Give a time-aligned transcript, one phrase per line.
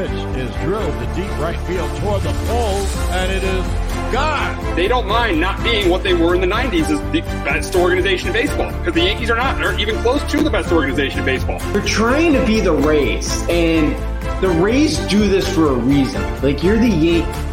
[0.00, 3.66] Pitch is drilled to deep right field toward the pole, and it is
[4.10, 4.74] gone.
[4.74, 8.28] They don't mind not being what they were in the 90s as the best organization
[8.28, 11.26] in baseball because the Yankees are not, aren't even close to the best organization in
[11.26, 11.58] baseball.
[11.74, 13.94] They're trying to be the Rays, and
[14.42, 16.22] the Rays do this for a reason.
[16.42, 17.46] Like, you're the Yankees.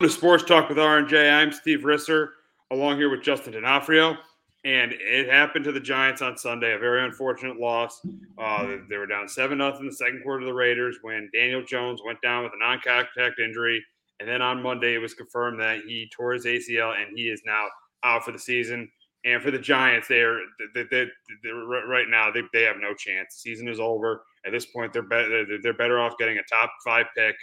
[0.00, 1.30] to Sports Talk with R&J.
[1.30, 2.30] I'm Steve Risser,
[2.70, 4.16] along here with Justin D'Onofrio.
[4.64, 8.00] And it happened to the Giants on Sunday, a very unfortunate loss.
[8.38, 11.62] Uh, they were down 7 0 in the second quarter of the Raiders when Daniel
[11.62, 13.84] Jones went down with a non contact injury.
[14.20, 17.42] And then on Monday, it was confirmed that he tore his ACL and he is
[17.44, 17.66] now
[18.04, 18.90] out for the season.
[19.26, 20.40] And for the Giants, they're,
[20.74, 21.06] they they
[21.42, 23.34] they're right now, they, they have no chance.
[23.34, 24.24] The season is over.
[24.46, 27.34] At this point, they're, better, they're better off getting a top five pick.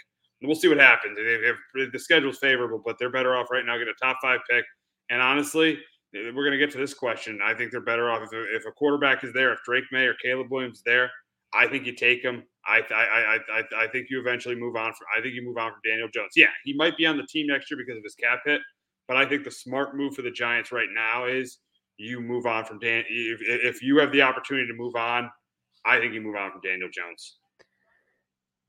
[0.42, 1.16] We'll see what happens.
[1.16, 4.64] They the schedule's favorable, but they're better off right now getting a top five pick.
[5.10, 5.78] And honestly,
[6.12, 7.40] we're going to get to this question.
[7.42, 10.14] I think they're better off if, if a quarterback is there, if Drake Maye or
[10.14, 11.10] Caleb Williams is there.
[11.54, 12.44] I think you take him.
[12.66, 14.92] I I, I I think you eventually move on.
[14.94, 16.32] For, I think you move on from Daniel Jones.
[16.36, 18.60] Yeah, he might be on the team next year because of his cap hit,
[19.06, 21.58] but I think the smart move for the Giants right now is
[21.98, 23.04] you move on from Dan.
[23.08, 25.30] If, if you have the opportunity to move on,
[25.84, 27.38] I think you move on from Daniel Jones.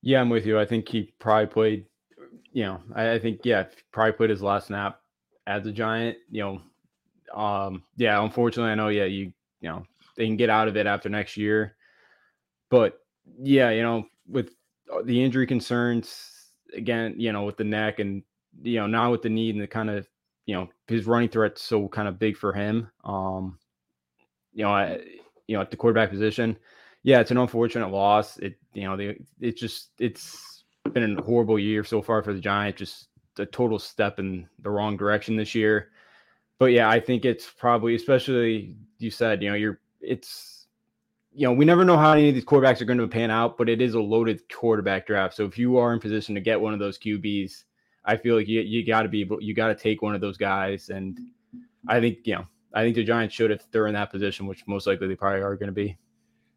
[0.01, 0.59] Yeah, I'm with you.
[0.59, 1.85] I think he probably played.
[2.51, 4.99] You know, I, I think yeah, probably played his last snap
[5.47, 6.17] as a Giant.
[6.29, 6.61] You know,
[7.33, 8.89] um, yeah, unfortunately, I know.
[8.89, 9.85] Yeah, you you know
[10.15, 11.75] they can get out of it after next year,
[12.69, 12.99] but
[13.41, 14.51] yeah, you know, with
[15.03, 18.23] the injury concerns again, you know, with the neck and
[18.61, 20.07] you know now with the knee and the kind of
[20.45, 22.89] you know his running threat's so kind of big for him.
[23.03, 23.57] Um,
[24.53, 25.01] you know, I,
[25.47, 26.57] you know at the quarterback position,
[27.01, 28.37] yeah, it's an unfortunate loss.
[28.37, 32.41] It you know they it just it's been a horrible year so far for the
[32.41, 32.77] Giants.
[32.77, 33.07] Just
[33.39, 35.89] a total step in the wrong direction this year
[36.59, 40.67] but yeah, I think it's probably, especially you said, you know, you're, it's,
[41.33, 43.57] you know, we never know how any of these quarterbacks are going to pan out,
[43.57, 45.35] but it is a loaded quarterback draft.
[45.35, 47.63] So if you are in position to get one of those QBs,
[48.05, 50.21] I feel like you, you got to be able, you got to take one of
[50.21, 50.89] those guys.
[50.89, 51.19] And
[51.87, 54.65] I think, you know, I think the Giants should if they're in that position, which
[54.67, 55.97] most likely they probably are going to be.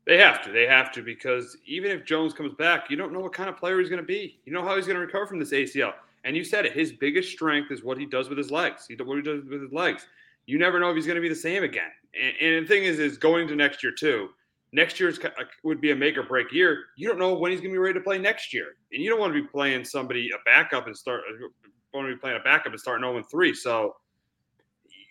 [0.07, 0.53] They have to.
[0.53, 3.57] They have to because even if Jones comes back, you don't know what kind of
[3.57, 4.39] player he's going to be.
[4.45, 5.95] You know how he's going to recover from this ACL.
[6.27, 6.73] And you said it.
[6.73, 8.85] His biggest strength is what he does with his legs.
[8.89, 10.07] He what he does with his legs.
[10.47, 11.91] You never know if he's going to be the same again.
[12.21, 14.29] And, and the thing is, is going to next year too.
[14.73, 15.31] Next year's uh,
[15.63, 16.87] would be a make or break year.
[16.97, 19.09] You don't know when he's going to be ready to play next year, and you
[19.09, 21.23] don't want to be playing somebody a backup and start.
[21.31, 21.47] Uh,
[21.95, 23.55] want to be playing a backup and start 0 3.
[23.55, 23.95] So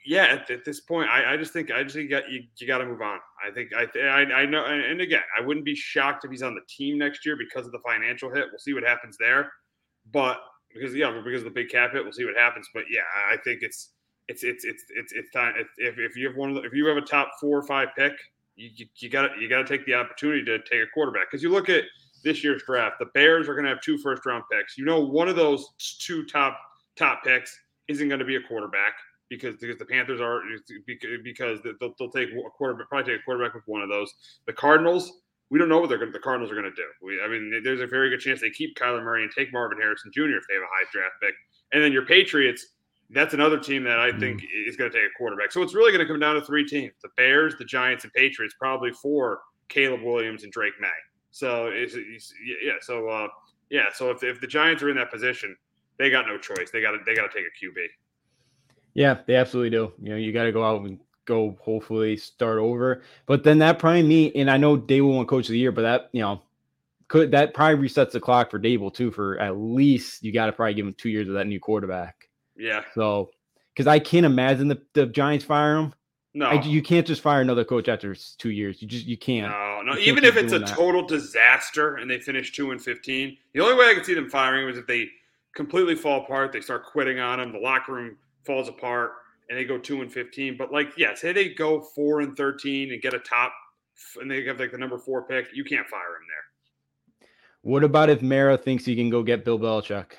[0.06, 2.44] yeah, at, at this point, I, I, just think I just think you got, you,
[2.58, 3.20] you got to move on.
[3.44, 6.54] I think I, I I know, and again, I wouldn't be shocked if he's on
[6.54, 8.46] the team next year because of the financial hit.
[8.52, 9.52] We'll see what happens there,
[10.12, 10.42] but
[10.76, 12.70] because yeah, because of the big cap hit, we'll see what happens.
[12.74, 13.02] But yeah,
[13.32, 13.92] I think it's
[14.28, 15.54] it's it's it's it's it's time.
[15.78, 17.90] If, if you have one, of the, if you have a top four or five
[17.98, 18.14] pick,
[18.56, 21.50] you you got you got to take the opportunity to take a quarterback because you
[21.50, 21.84] look at
[22.24, 24.78] this year's draft, the Bears are going to have two first round picks.
[24.78, 25.66] You know, one of those
[26.00, 26.60] two top
[26.98, 27.58] top picks
[27.88, 28.94] isn't going to be a quarterback
[29.30, 30.42] because because the Panthers are
[31.24, 34.12] because they'll, they'll take a quarterback probably take a quarterback with one of those.
[34.48, 36.88] The Cardinals, we don't know what they're going the Cardinals are going to do.
[37.02, 39.80] We, I mean, there's a very good chance they keep Kyler Murray and take Marvin
[39.80, 40.38] Harrison Jr.
[40.38, 41.34] if they have a high draft pick.
[41.72, 42.66] And then your Patriots,
[43.12, 44.46] that's another team that I think mm.
[44.68, 45.52] is going to take a quarterback.
[45.52, 48.14] So it's really going to come down to three teams: the Bears, the Giants, and
[48.14, 48.56] Patriots.
[48.60, 50.90] Probably for Caleb Williams and Drake Maye.
[51.32, 52.34] So it's, it's
[52.64, 52.74] yeah.
[52.82, 53.28] So uh,
[53.70, 53.86] yeah.
[53.94, 55.56] So if, if the Giants are in that position,
[56.00, 56.72] they got no choice.
[56.72, 57.86] They got to they got to take a QB.
[58.96, 59.92] Yeah, they absolutely do.
[60.02, 63.02] You know, you got to go out and go hopefully start over.
[63.26, 65.82] But then that probably mean, and I know Daboll won Coach of the Year, but
[65.82, 66.42] that you know
[67.08, 69.12] could that probably resets the clock for Daboll too.
[69.12, 72.30] For at least you got to probably give him two years of that new quarterback.
[72.56, 72.84] Yeah.
[72.94, 73.32] So
[73.74, 75.94] because I can't imagine the, the Giants fire him.
[76.34, 78.82] No, I, you can't just fire another coach after two years.
[78.82, 79.52] You just you can't.
[79.52, 79.94] No, no.
[79.94, 80.68] Can't even if it's a that.
[80.68, 84.30] total disaster and they finish two and fifteen, the only way I could see them
[84.30, 85.08] firing was if they
[85.56, 86.52] completely fall apart.
[86.52, 87.54] They start quitting on him.
[87.54, 89.12] The locker room falls apart
[89.50, 90.58] and they go two and fifteen.
[90.58, 93.54] But like, yeah, say they go four and thirteen and get a top,
[94.20, 95.48] and they have like the number four pick.
[95.54, 97.30] You can't fire him there.
[97.62, 100.12] What about if Mara thinks he can go get Bill Belichick?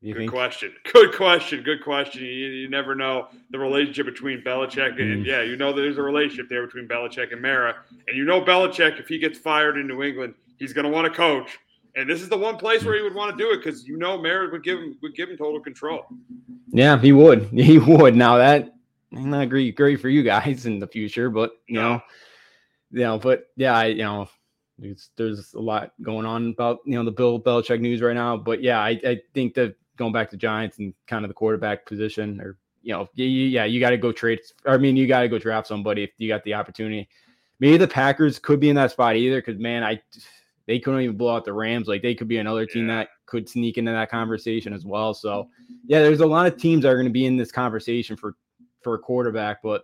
[0.00, 0.30] You Good think?
[0.30, 0.72] question.
[0.92, 1.62] Good question.
[1.64, 2.22] Good question.
[2.22, 5.26] You, you, never know the relationship between Belichick and, and, mm.
[5.26, 7.74] yeah, you know there's a relationship there between Belichick and Mara,
[8.06, 11.06] and you know Belichick if he gets fired in New England, he's going to want
[11.06, 11.58] to coach,
[11.98, 13.96] and this is the one place where he would want to do it because you
[13.96, 16.06] know Mara would give him would give him total control.
[16.68, 17.48] Yeah, he would.
[17.52, 18.14] He would.
[18.14, 18.72] Now that
[19.12, 21.94] I'm not great, great for you guys in the future, but you no.
[21.94, 22.00] know,
[22.92, 24.28] you know, but yeah, I, you know,
[24.78, 28.36] there's, there's a lot going on about you know the Bill Belichick news right now.
[28.36, 31.84] But yeah, I, I think that going back to Giants and kind of the quarterback
[31.84, 34.40] position, or you know, yeah, you got to go trade.
[34.64, 37.08] I mean, you got to go draft somebody if you got the opportunity.
[37.58, 40.00] Maybe the Packers could be in that spot either, because man, I
[40.68, 41.88] they couldn't even blow out the Rams.
[41.88, 42.96] Like they could be another team yeah.
[42.96, 45.14] that could sneak into that conversation as well.
[45.14, 45.74] So mm-hmm.
[45.86, 48.36] yeah, there's a lot of teams that are going to be in this conversation for
[48.82, 49.62] for a quarterback.
[49.62, 49.82] But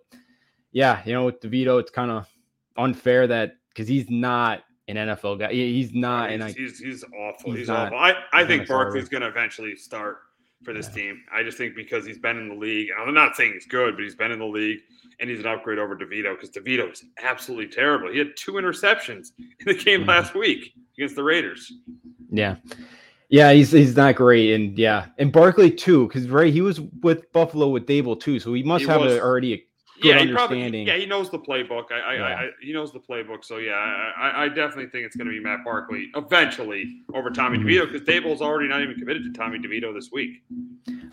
[0.70, 2.28] yeah, you know, with DeVito, it's kind of
[2.76, 5.52] unfair that because he's not an NFL guy.
[5.52, 7.52] He's not, he's, and I, he's, he's awful.
[7.52, 7.96] He's, he's awful.
[7.96, 10.18] I, I think Barkley's going to eventually start
[10.62, 11.02] for this yeah.
[11.02, 11.22] team.
[11.32, 12.88] I just think because he's been in the league.
[12.98, 14.80] I'm not saying he's good, but he's been in the league
[15.20, 18.10] and he's an upgrade over DeVito because DeVito is absolutely terrible.
[18.10, 20.10] He had two interceptions in the game mm-hmm.
[20.10, 21.72] last week against the Raiders.
[22.30, 22.56] Yeah.
[23.30, 27.32] Yeah, he's he's not great, and yeah, and Barkley too, because right, he was with
[27.32, 29.64] Buffalo with Daboll too, so he must he have a, already a good
[30.02, 30.60] yeah, he understanding.
[30.60, 31.92] Probably, yeah, he knows the playbook.
[31.92, 32.22] I, I, yeah.
[32.22, 33.44] I, he knows the playbook.
[33.44, 33.74] So yeah,
[34.16, 37.68] I, I definitely think it's going to be Matt Barkley eventually over Tommy mm-hmm.
[37.68, 40.42] DeVito because Daboll's already not even committed to Tommy DeVito this week.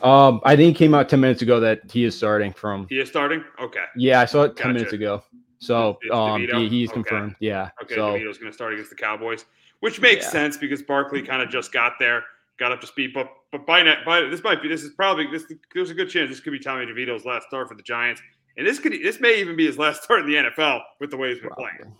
[0.01, 2.87] Um, I think it came out ten minutes ago that he is starting from.
[2.89, 3.43] He is starting.
[3.59, 3.85] Okay.
[3.95, 4.73] Yeah, I saw it ten gotcha.
[4.73, 5.23] minutes ago.
[5.59, 6.93] So um, he, he's okay.
[6.95, 7.35] confirmed.
[7.39, 7.69] Yeah.
[7.83, 7.95] Okay.
[7.95, 9.45] So, DeVito's going to start against the Cowboys,
[9.81, 10.31] which makes yeah.
[10.31, 12.23] sense because Barkley kind of just got there,
[12.57, 13.11] got up to speed.
[13.13, 16.31] But but by, by this might be this is probably this there's a good chance
[16.31, 18.21] this could be Tommy DeVito's last start for the Giants.
[18.57, 21.17] And this could this may even be his last start in the NFL with the
[21.17, 21.71] way he's been Probably.
[21.79, 21.95] playing.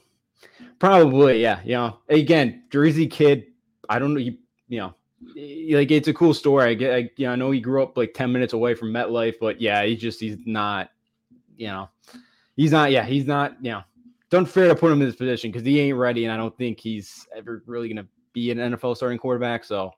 [0.80, 1.60] Probably, yeah.
[1.64, 3.46] You know, again, Jersey kid.
[3.90, 4.20] I don't know.
[4.20, 4.94] You, you know,
[5.78, 6.72] like it's a cool story.
[6.72, 6.94] I get.
[6.94, 9.62] I, you know, I know he grew up like ten minutes away from MetLife, but
[9.62, 10.90] yeah, he just he's not.
[11.58, 11.90] You know,
[12.56, 12.92] he's not.
[12.92, 13.58] Yeah, he's not.
[13.64, 13.84] You know,
[14.30, 16.58] don't unfair to put him in this position because he ain't ready, and I don't
[16.58, 19.64] think he's ever really gonna be an NFL starting quarterback.
[19.64, 19.92] So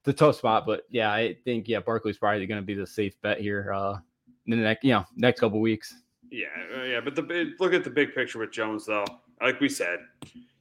[0.00, 3.20] it's a tough spot, but yeah, I think yeah, Barkley's probably gonna be the safe
[3.22, 3.72] bet here.
[3.72, 3.98] Uh,
[4.46, 5.94] in the next, you know, next couple weeks.
[6.30, 6.46] Yeah,
[6.76, 9.04] uh, yeah, but the look at the big picture with Jones, though.
[9.40, 9.98] Like we said,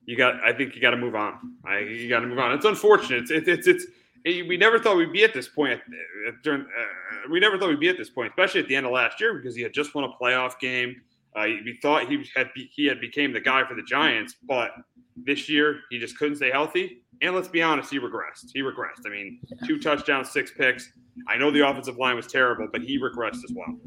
[0.05, 0.43] you got.
[0.43, 1.55] I think you got to move on.
[1.65, 2.51] I you got to move on.
[2.53, 3.29] It's unfortunate.
[3.29, 3.85] It's it's it's.
[4.25, 5.79] it, we never thought we'd be at this point.
[6.27, 8.85] Uh, during, uh, we never thought we'd be at this point, especially at the end
[8.85, 10.95] of last year, because he had just won a playoff game.
[11.35, 14.71] Uh, we thought he had he had became the guy for the Giants, but
[15.15, 17.03] this year he just couldn't stay healthy.
[17.21, 18.49] And let's be honest, he regressed.
[18.53, 19.05] He regressed.
[19.05, 20.91] I mean, two touchdowns, six picks.
[21.27, 23.77] I know the offensive line was terrible, but he regressed as well.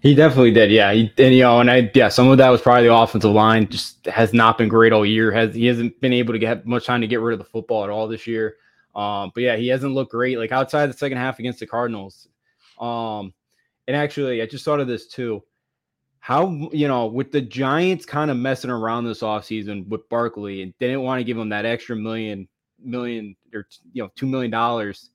[0.00, 0.70] He definitely did.
[0.70, 3.30] Yeah, he, and you know, and I yeah, some of that was probably the offensive
[3.30, 5.32] line just has not been great all year.
[5.32, 7.84] Has he hasn't been able to get much time to get rid of the football
[7.84, 8.56] at all this year.
[8.94, 10.38] Um, but yeah, he hasn't looked great.
[10.38, 12.28] Like outside the second half against the Cardinals.
[12.80, 13.34] Um,
[13.86, 15.42] and actually, I just thought of this too.
[16.20, 20.76] How you know, with the Giants kind of messing around this offseason with Barkley and
[20.78, 22.48] didn't want to give him that extra million
[22.82, 25.10] million or you know two million dollars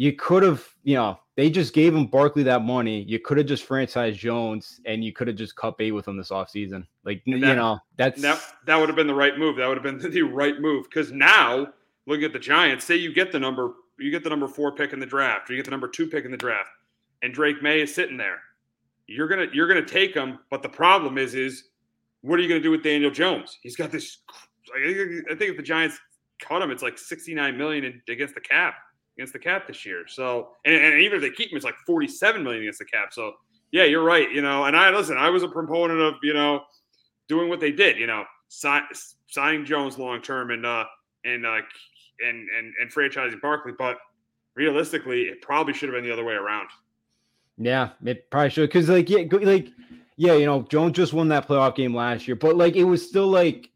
[0.00, 3.02] you could have, you know, they just gave him Barkley that money.
[3.02, 6.16] You could have just franchised Jones and you could have just cut bait with him
[6.16, 6.86] this offseason.
[7.04, 9.56] Like, that, you know, that's that, that would have been the right move.
[9.56, 10.86] That would have been the right move.
[10.88, 11.66] Because now,
[12.06, 12.86] look at the Giants.
[12.86, 15.52] Say you get the number, you get the number four pick in the draft, or
[15.52, 16.70] you get the number two pick in the draft,
[17.20, 18.38] and Drake Maye is sitting there.
[19.06, 21.64] You're gonna you're gonna take him, but the problem is is
[22.22, 23.58] what are you gonna do with Daniel Jones?
[23.60, 24.16] He's got this.
[24.74, 25.98] I think if the Giants
[26.40, 28.76] cut him, it's like 69 million against the cap
[29.20, 30.04] against the cap this year.
[30.08, 33.12] So, and, and, even if they keep him, it's like 47 million against the cap.
[33.12, 33.34] So,
[33.70, 34.30] yeah, you're right.
[34.32, 36.62] You know, and I listen, I was a proponent of, you know,
[37.28, 38.84] doing what they did, you know, sign,
[39.28, 40.84] signing Jones long term and, uh,
[41.26, 41.60] and, uh,
[42.26, 43.72] and, and, and franchising Barkley.
[43.78, 43.98] But
[44.54, 46.68] realistically, it probably should have been the other way around.
[47.58, 48.72] Yeah, it probably should.
[48.72, 49.68] Cause like, yeah, like,
[50.16, 53.06] yeah, you know, Jones just won that playoff game last year, but like, it was
[53.06, 53.69] still like,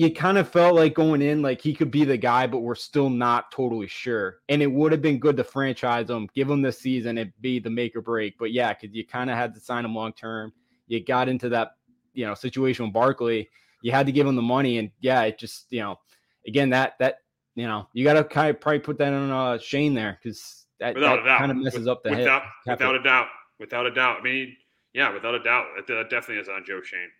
[0.00, 2.74] you kind of felt like going in like he could be the guy, but we're
[2.74, 4.38] still not totally sure.
[4.48, 7.58] And it would have been good to franchise him, give him the season, and be
[7.58, 8.38] the make or break.
[8.38, 10.54] But yeah, because you kind of had to sign him long term.
[10.86, 11.72] You got into that,
[12.14, 13.50] you know, situation with Barkley.
[13.82, 15.98] You had to give him the money, and yeah, it just, you know,
[16.46, 17.16] again that that
[17.54, 20.64] you know you got to kind of probably put that on uh, Schoen there because
[20.78, 23.26] that, that kind of messes With, up the without without a doubt,
[23.58, 24.20] without a doubt.
[24.20, 24.56] I mean,
[24.94, 27.10] yeah, without a doubt, that definitely is on Joe Schoen.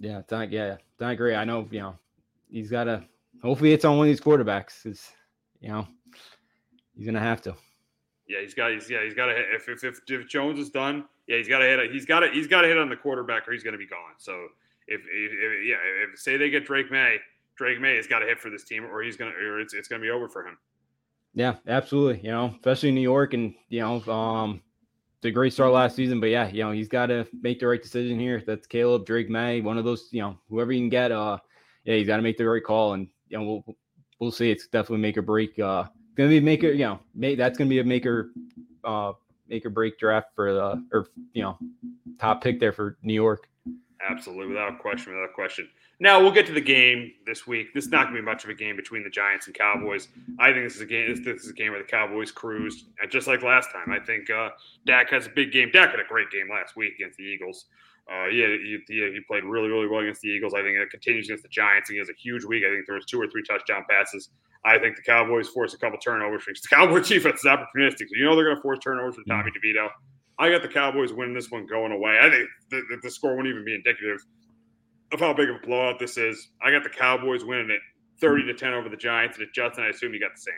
[0.00, 1.34] Yeah, Don, yeah, I agree.
[1.34, 1.98] I know, you know,
[2.50, 3.04] he's got to.
[3.42, 5.10] Hopefully, it's on one of these quarterbacks because,
[5.60, 5.86] you know,
[6.96, 7.54] he's gonna have to.
[8.28, 8.72] Yeah, he's got.
[8.72, 9.46] He's yeah, he's got to hit.
[9.52, 11.90] If, if if if Jones is done, yeah, he's got to hit.
[11.90, 14.14] He's got to he's got to hit on the quarterback, or he's gonna be gone.
[14.18, 14.48] So
[14.86, 15.76] if, if, if yeah,
[16.08, 17.18] if say they get Drake Maye,
[17.56, 19.88] Drake Maye has got to hit for this team, or he's gonna, or it's it's
[19.88, 20.56] gonna be over for him.
[21.34, 22.24] Yeah, absolutely.
[22.24, 24.62] You know, especially in New York, and you know, um,
[25.22, 27.66] it's a great start last season, but yeah, you know, he's got to make the
[27.68, 28.42] right decision here.
[28.44, 31.12] That's Caleb, Drake Maye, one of those, you know, whoever you can get.
[31.12, 31.38] Uh,
[31.84, 33.76] yeah, he's got to make the right call, and you know, we'll
[34.18, 34.50] we'll see.
[34.50, 35.56] It's definitely make or break.
[35.60, 35.84] Uh,
[36.16, 38.32] gonna be make it, you know, make that's gonna be a maker,
[38.82, 39.12] uh,
[39.46, 41.56] make or break draft for the or you know,
[42.18, 43.48] top pick there for New York.
[44.10, 45.68] Absolutely, without question, without question.
[46.02, 47.72] Now we'll get to the game this week.
[47.74, 50.08] This is not going to be much of a game between the Giants and Cowboys.
[50.40, 51.08] I think this is a game.
[51.08, 54.04] This, this is a game where the Cowboys cruised, and just like last time, I
[54.04, 54.48] think uh,
[54.84, 55.70] Dak has a big game.
[55.72, 57.66] Dak had a great game last week against the Eagles.
[58.10, 60.54] Uh, yeah, he, he, he, played really, really well against the Eagles.
[60.54, 61.88] I think it continues against the Giants.
[61.88, 62.64] He has a huge week.
[62.66, 64.30] I think there was two or three touchdown passes.
[64.64, 66.42] I think the Cowboys force a couple turnovers.
[66.46, 68.08] The Cowboys defense is opportunistic.
[68.10, 69.86] So you know they're going to force turnovers from Tommy DeVito.
[70.40, 72.18] I got the Cowboys winning this one going away.
[72.20, 74.18] I think the, the, the score wouldn't even be indicative
[75.12, 76.48] of how big of a blowout this is.
[76.62, 77.80] I got the Cowboys winning it
[78.20, 79.38] 30 to 10 over the Giants.
[79.38, 80.54] And Justin, I assume you got the same.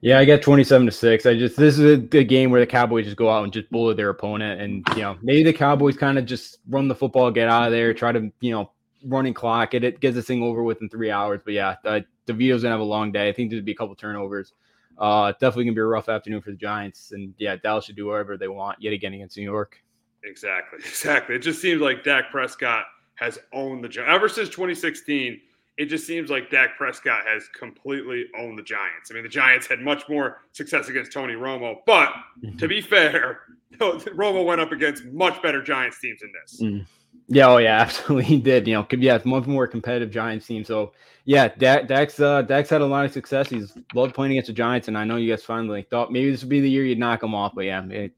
[0.00, 1.26] Yeah, I got 27 to 6.
[1.26, 3.68] I just this is a, a, game where the Cowboys just go out and just
[3.70, 7.32] bully their opponent and you know, maybe the Cowboys kind of just run the football,
[7.32, 8.70] get out of there, try to, you know,
[9.04, 9.82] running clock it.
[9.82, 11.40] It gets this thing over with in 3 hours.
[11.44, 13.28] But yeah, uh, DeVito's going to have a long day.
[13.28, 14.52] I think there'll be a couple turnovers.
[14.96, 17.94] Uh definitely going to be a rough afternoon for the Giants and yeah, Dallas should
[17.94, 19.80] do whatever they want yet again against New York.
[20.24, 20.80] Exactly.
[20.84, 21.36] Exactly.
[21.36, 22.84] It just seems like Dak Prescott
[23.18, 25.40] has owned the Giants ever since 2016.
[25.76, 29.10] It just seems like Dak Prescott has completely owned the Giants.
[29.10, 32.12] I mean, the Giants had much more success against Tony Romo, but
[32.58, 33.40] to be fair,
[33.78, 36.60] Romo went up against much better Giants teams than this.
[36.60, 36.86] Mm.
[37.28, 38.66] Yeah, oh yeah, absolutely he did.
[38.66, 40.64] You know, yeah, much more competitive Giants team.
[40.64, 40.92] So
[41.24, 43.48] yeah, Dak, Dak's uh, Dak's had a lot of success.
[43.48, 46.40] He's loved playing against the Giants, and I know you guys finally thought maybe this
[46.40, 47.54] would be the year you'd knock him off.
[47.54, 48.12] But yeah, it,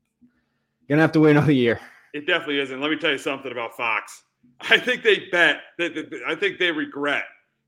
[0.89, 1.81] gonna have to wait another year.
[2.15, 2.81] It definitely isn't.
[2.81, 4.23] Let me tell you something about Fox.
[4.69, 7.25] I think they bet that, I think they regret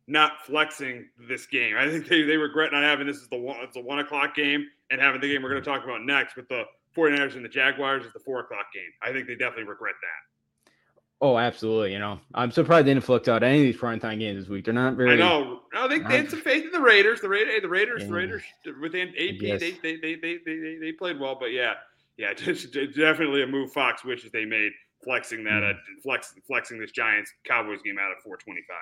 [0.06, 1.76] not flexing this game.
[1.78, 4.34] I think they, they regret not having this as the one it's a one o'clock
[4.34, 6.64] game and having the game we're going to talk about next with the
[6.96, 8.90] 49ers and the Jaguars is the four o'clock game.
[9.02, 10.72] I think they definitely regret that.
[11.22, 11.92] Oh, absolutely.
[11.92, 14.64] You know, I'm surprised they didn't flex out any of these primetime games this week.
[14.64, 15.12] They're not very.
[15.12, 15.60] I know.
[15.72, 17.20] No, they, they had some faith in the Raiders.
[17.20, 18.06] The Raiders, the Raiders, yeah.
[18.08, 18.42] the Raiders
[18.80, 21.36] within AP, they, they, they, they, they, they played well.
[21.38, 21.74] But yeah,
[22.16, 27.32] yeah, definitely a move Fox wishes they made flexing that uh, flex flexing this Giants
[27.44, 28.76] Cowboys game out at 425.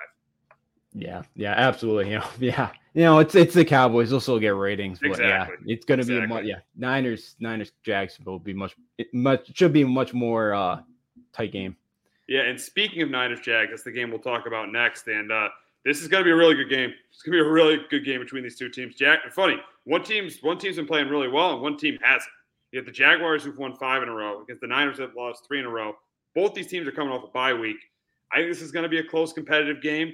[0.93, 2.05] Yeah, yeah, absolutely.
[2.11, 4.09] You know, yeah, you know, it's it's the Cowboys.
[4.09, 5.57] They'll still get ratings, but exactly.
[5.65, 6.19] yeah, it's going to exactly.
[6.19, 6.59] be a much yeah.
[6.77, 8.75] Niners, Niners, Jacksonville will be much
[9.13, 10.81] much should be much more uh
[11.33, 11.75] tight game.
[12.27, 15.07] Yeah, and speaking of Niners, Jags, that's the game we'll talk about next.
[15.07, 15.49] And uh
[15.83, 16.93] this is going to be a really good game.
[17.11, 18.95] It's going to be a really good game between these two teams.
[18.95, 22.29] Jack, funny, one team's one team's been playing really well, and one team hasn't.
[22.71, 25.45] You have the Jaguars who've won five in a row against the Niners that lost
[25.45, 25.93] three in a row.
[26.35, 27.77] Both these teams are coming off a bye week.
[28.31, 30.13] I think this is going to be a close competitive game.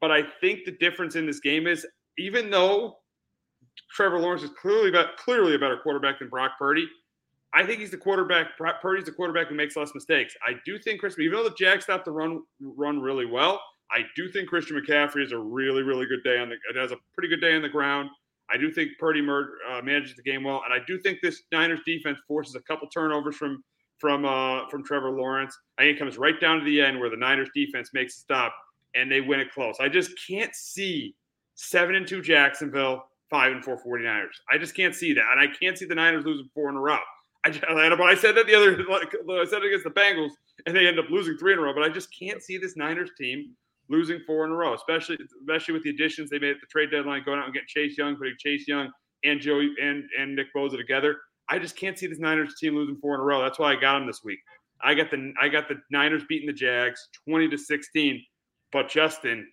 [0.00, 1.86] But I think the difference in this game is
[2.18, 2.96] even though
[3.90, 6.86] Trevor Lawrence is clearly clearly a better quarterback than Brock Purdy,
[7.54, 8.48] I think he's the quarterback.
[8.82, 10.34] Purdy's the quarterback who makes less mistakes.
[10.46, 13.60] I do think Chris, even though the Jags stopped the run run really well,
[13.90, 16.56] I do think Christian McCaffrey has a really really good day on the.
[16.68, 18.10] It has a pretty good day on the ground.
[18.50, 21.42] I do think Purdy mer- uh, manages the game well, and I do think this
[21.50, 23.64] Niners defense forces a couple turnovers from
[23.98, 25.56] from uh, from Trevor Lawrence.
[25.78, 28.20] I think it comes right down to the end where the Niners defense makes a
[28.20, 28.54] stop
[28.94, 29.76] and they win it close.
[29.80, 31.14] I just can't see
[31.54, 34.36] seven and two Jacksonville, five and four 49ers.
[34.52, 36.80] I just can't see that, and I can't see the Niners losing four in a
[36.80, 36.98] row.
[37.44, 37.50] I,
[37.90, 40.30] but I said that the other, I said it against the Bengals,
[40.66, 41.74] and they end up losing three in a row.
[41.74, 43.54] But I just can't see this Niners team
[43.90, 46.90] losing four in a row, especially especially with the additions they made at the trade
[46.90, 48.90] deadline, going out and getting Chase Young, putting Chase Young
[49.24, 51.16] and Joey and and Nick Bosa together.
[51.48, 53.42] I just can't see this Niners team losing four in a row.
[53.42, 54.38] That's why I got them this week.
[54.82, 58.22] I got the I got the Niners beating the Jags twenty to sixteen.
[58.72, 59.46] But Justin,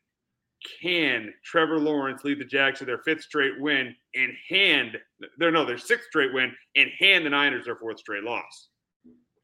[0.81, 4.97] can Trevor Lawrence lead the Jags to their fifth straight win and hand
[5.37, 8.69] their no their sixth straight win and hand the Niners their fourth straight loss?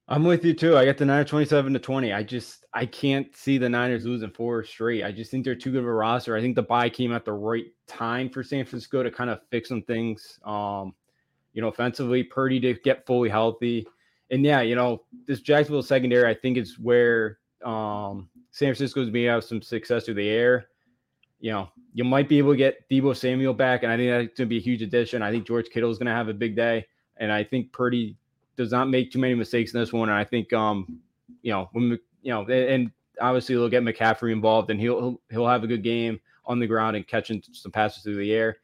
[0.09, 0.77] I'm with you too.
[0.77, 2.13] I got the Niners 27 to 20.
[2.13, 5.03] I just I can't see the Niners losing four straight.
[5.03, 6.35] I just think they're too good of a roster.
[6.35, 9.41] I think the bye came at the right time for San Francisco to kind of
[9.51, 10.39] fix some things.
[10.45, 10.93] Um,
[11.57, 13.87] you know, offensively, Purdy to get fully healthy.
[14.29, 19.23] And yeah, you know, this Jacksonville secondary, I think is where um San Francisco's may
[19.23, 20.67] have some success through the air.
[21.39, 24.37] You know, you might be able to get Deebo Samuel back, and I think that's
[24.37, 25.23] going to be a huge addition.
[25.23, 26.85] I think George Kittle is going to have a big day,
[27.17, 28.15] and I think Purdy
[28.55, 30.09] does not make too many mistakes in this one.
[30.09, 30.99] And I think, um,
[31.41, 35.63] you know, when you know, and obviously they'll get McCaffrey involved, and he'll, he'll have
[35.63, 38.57] a good game on the ground and catching some passes through the air.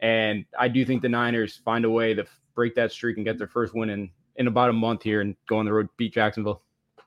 [0.00, 2.24] And I do think the Niners find a way to
[2.54, 5.34] break that streak and get their first win in in about a month here and
[5.48, 6.62] go on the road beat Jacksonville.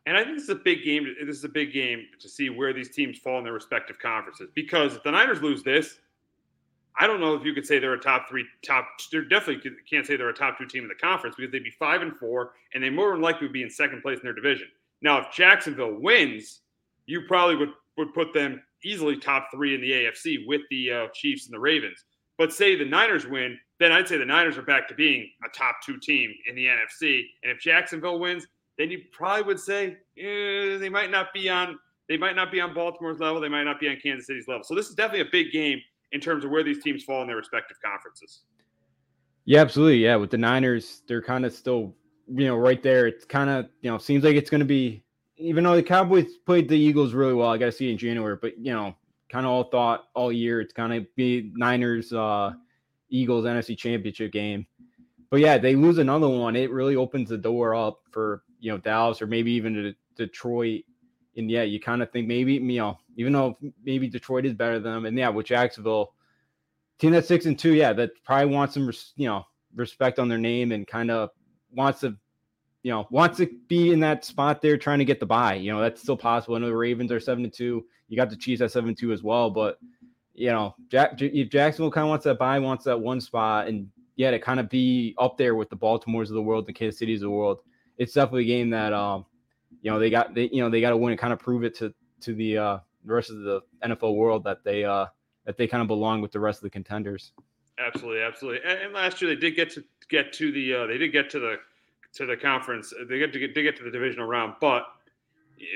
[0.05, 1.07] And I think this is a big game.
[1.25, 4.49] This is a big game to see where these teams fall in their respective conferences.
[4.53, 5.99] Because if the Niners lose this,
[6.99, 8.87] I don't know if you could say they're a top three, top.
[9.11, 11.71] They're definitely can't say they're a top two team in the conference because they'd be
[11.71, 14.33] five and four, and they more than likely would be in second place in their
[14.33, 14.67] division.
[15.01, 16.61] Now, if Jacksonville wins,
[17.05, 21.07] you probably would would put them easily top three in the AFC with the uh,
[21.13, 22.05] Chiefs and the Ravens.
[22.37, 25.49] But say the Niners win, then I'd say the Niners are back to being a
[25.49, 27.23] top two team in the NFC.
[27.43, 28.47] And if Jacksonville wins,
[28.77, 31.77] then you probably would say eh, they might not be on
[32.09, 34.63] they might not be on Baltimore's level, they might not be on Kansas City's level.
[34.65, 35.79] So this is definitely a big game
[36.11, 38.41] in terms of where these teams fall in their respective conferences.
[39.45, 40.03] Yeah, absolutely.
[40.03, 41.95] Yeah, with the Niners, they're kind of still,
[42.27, 43.07] you know, right there.
[43.07, 45.05] It's kind of, you know, seems like it's going to be,
[45.37, 47.47] even though the Cowboys played the Eagles really well.
[47.47, 48.95] I got to see in January, but you know,
[49.31, 52.51] kind of all thought all year it's kind of be Niners, uh,
[53.09, 54.65] Eagles NFC Championship game.
[55.29, 56.55] But yeah, they lose another one.
[56.57, 60.83] It really opens the door up for you know Dallas or maybe even to Detroit.
[61.37, 64.79] And yeah, you kind of think maybe you know even though maybe Detroit is better
[64.79, 66.13] than them, and yeah, with Jacksonville,
[66.99, 70.37] team that's six and two, yeah, that probably wants some you know respect on their
[70.37, 71.29] name and kind of
[71.73, 72.17] wants to
[72.83, 75.55] you know wants to be in that spot there trying to get the bye.
[75.55, 76.55] You know that's still possible.
[76.55, 77.85] I know the Ravens are seven to two.
[78.07, 79.79] You got the Chiefs at seven two as well, but
[80.33, 83.89] you know Jack, if Jacksonville kind of wants that bye, wants that one spot, and
[84.15, 86.99] yeah, to kind of be up there with the Baltimores of the world, the Kansas
[86.99, 87.59] Cities of the world
[88.01, 89.25] it's definitely a game that um,
[89.83, 91.63] you know they got they you know they got to win and kind of prove
[91.63, 95.05] it to to the uh, the rest of the NFL world that they uh,
[95.45, 97.33] that they kind of belong with the rest of the contenders.
[97.77, 98.61] Absolutely, absolutely.
[98.67, 101.29] And, and last year they did get to get to the uh, they did get
[101.31, 101.57] to the
[102.15, 102.93] to the conference.
[103.09, 104.85] They get to get they get to the divisional round, but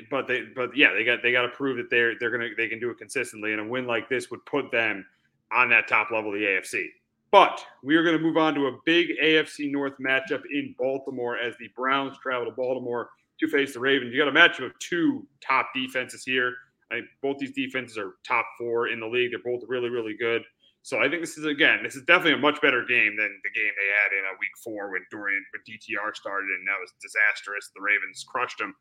[0.10, 2.68] but they but yeah they got they got to prove that they're they're gonna they
[2.68, 5.06] can do it consistently, and a win like this would put them
[5.52, 6.88] on that top level of the AFC.
[7.32, 11.38] But we are going to move on to a big AFC North matchup in Baltimore
[11.38, 14.14] as the Browns travel to Baltimore to face the Ravens.
[14.14, 16.54] You got a matchup of two top defenses here.
[16.92, 19.32] I think both these defenses are top four in the league.
[19.32, 20.44] They're both really, really good.
[20.86, 23.60] So I think this is again, this is definitely a much better game than the
[23.60, 26.94] game they had in a week four when Dorian when DTR started and that was
[27.02, 27.72] disastrous.
[27.76, 28.76] The Ravens crushed them.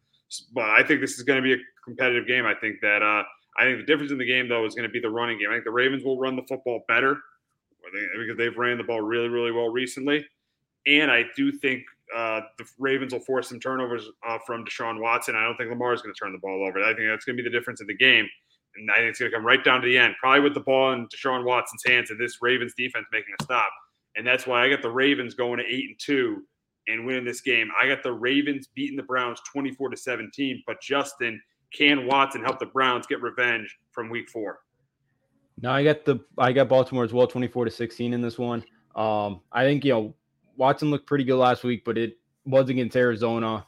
[0.53, 2.45] But I think this is going to be a competitive game.
[2.45, 3.25] I think that uh,
[3.57, 5.49] I think the difference in the game though is going to be the running game.
[5.49, 7.17] I think the Ravens will run the football better
[8.21, 10.27] because they've ran the ball really, really well recently.
[10.87, 15.37] And I do think uh, the Ravens will force some turnovers uh, from Deshaun Watson.
[15.37, 16.85] I don't think Lamar is going to turn the ball over.
[16.85, 18.29] I think that's going to be the difference in the game.
[18.77, 20.61] And I think it's going to come right down to the end, probably with the
[20.61, 23.71] ball in Deshaun Watson's hands and this Ravens defense making a stop.
[24.17, 26.43] And that's why I got the Ravens going to eight and two
[26.87, 27.69] and winning this game.
[27.81, 30.63] I got the Ravens beating the Browns 24 to 17.
[30.67, 31.41] But Justin,
[31.73, 34.61] can Watson help the Browns get revenge from week four?
[35.61, 38.65] No, I got the I got Baltimore as well, 24 to 16 in this one.
[38.97, 40.15] Um, I think you know
[40.57, 43.67] Watson looked pretty good last week, but it was against Arizona.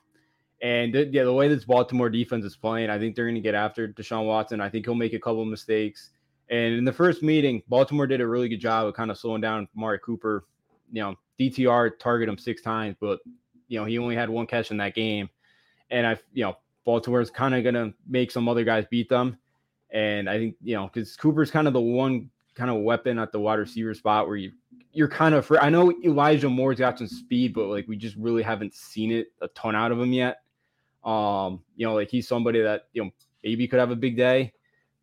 [0.63, 3.41] And th- yeah, the way this Baltimore defense is playing, I think they're going to
[3.41, 4.61] get after Deshaun Watson.
[4.61, 6.11] I think he'll make a couple of mistakes.
[6.49, 9.41] And in the first meeting, Baltimore did a really good job of kind of slowing
[9.41, 10.45] down Amari Cooper.
[10.93, 13.19] You know, DTR targeted him six times, but
[13.69, 15.29] you know he only had one catch in that game.
[15.91, 19.39] And I, you know, Baltimore's kind of going to make some other guys beat them.
[19.91, 23.33] And I think, you know, because Cooper's kind of the one kind of weapon at
[23.33, 24.53] the wide receiver spot where you
[24.93, 25.51] you're kind of.
[25.61, 29.29] I know Elijah Moore's got some speed, but like we just really haven't seen it
[29.43, 30.39] a ton out of him yet.
[31.07, 33.11] Um, you know, like he's somebody that you know
[33.43, 34.53] maybe could have a big day,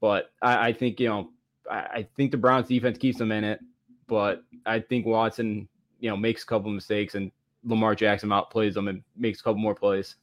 [0.02, 1.30] but I, I think you know
[1.72, 3.60] I, I think the Browns defense keeps them in it,
[4.08, 5.68] but I think Watson
[6.00, 7.32] you know makes a couple mistakes and
[7.64, 10.16] Lamar Jackson outplays them and makes a couple more plays.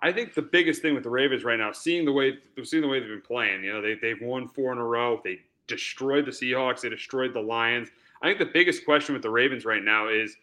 [0.00, 2.88] I think the biggest thing with the Ravens right now, seeing the way seeing the
[2.88, 5.20] way they've been playing, you know, they they've won four in a row.
[5.24, 6.80] They destroyed the Seahawks.
[6.80, 7.88] They destroyed the Lions.
[8.22, 10.36] I think the biggest question with the Ravens right now is,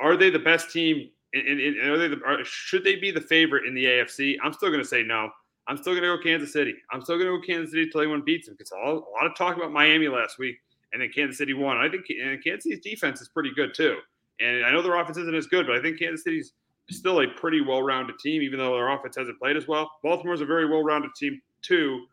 [0.00, 1.10] are they the best team?
[1.32, 4.36] And, are they the, are, should they be the favorite in the AFC?
[4.42, 5.30] I'm still going to say no.
[5.68, 6.74] I'm still going to go Kansas City.
[6.90, 9.36] I'm still going to go Kansas City until anyone beats them because a lot of
[9.36, 10.56] talk about Miami last week,
[10.92, 11.76] and then Kansas City won.
[11.76, 13.98] I think and Kansas City's defense is pretty good too.
[14.40, 16.54] And I know their offense isn't as good, but I think Kansas City's
[16.90, 19.90] still a pretty well-rounded team, even though their offense hasn't played as well.
[20.02, 22.06] Baltimore's a very well-rounded team too,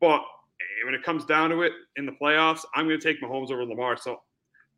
[0.00, 0.22] but
[0.84, 3.64] when it comes down to it in the playoffs, I'm going to take Mahomes over
[3.64, 3.96] Lamar.
[3.96, 4.20] So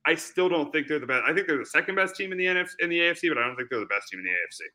[0.05, 1.23] I still don't think they're the best.
[1.27, 3.47] I think they're the second best team in the NFC, in the AFC, but I
[3.47, 4.69] don't think they're the best team in the AFC.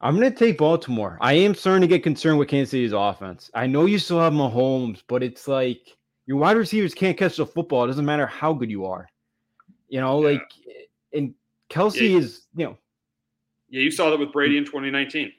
[0.00, 1.16] I'm going to take Baltimore.
[1.20, 3.50] I am starting to get concerned with Kansas City's offense.
[3.54, 5.96] I know you still have Mahomes, but it's like
[6.26, 7.84] your wide receivers can't catch the football.
[7.84, 9.08] It doesn't matter how good you are.
[9.88, 10.32] You know, yeah.
[10.32, 10.48] like,
[11.12, 11.34] and
[11.70, 12.18] Kelce yeah.
[12.18, 12.78] is, you know,
[13.68, 15.32] yeah, you saw that with Brady in 2019.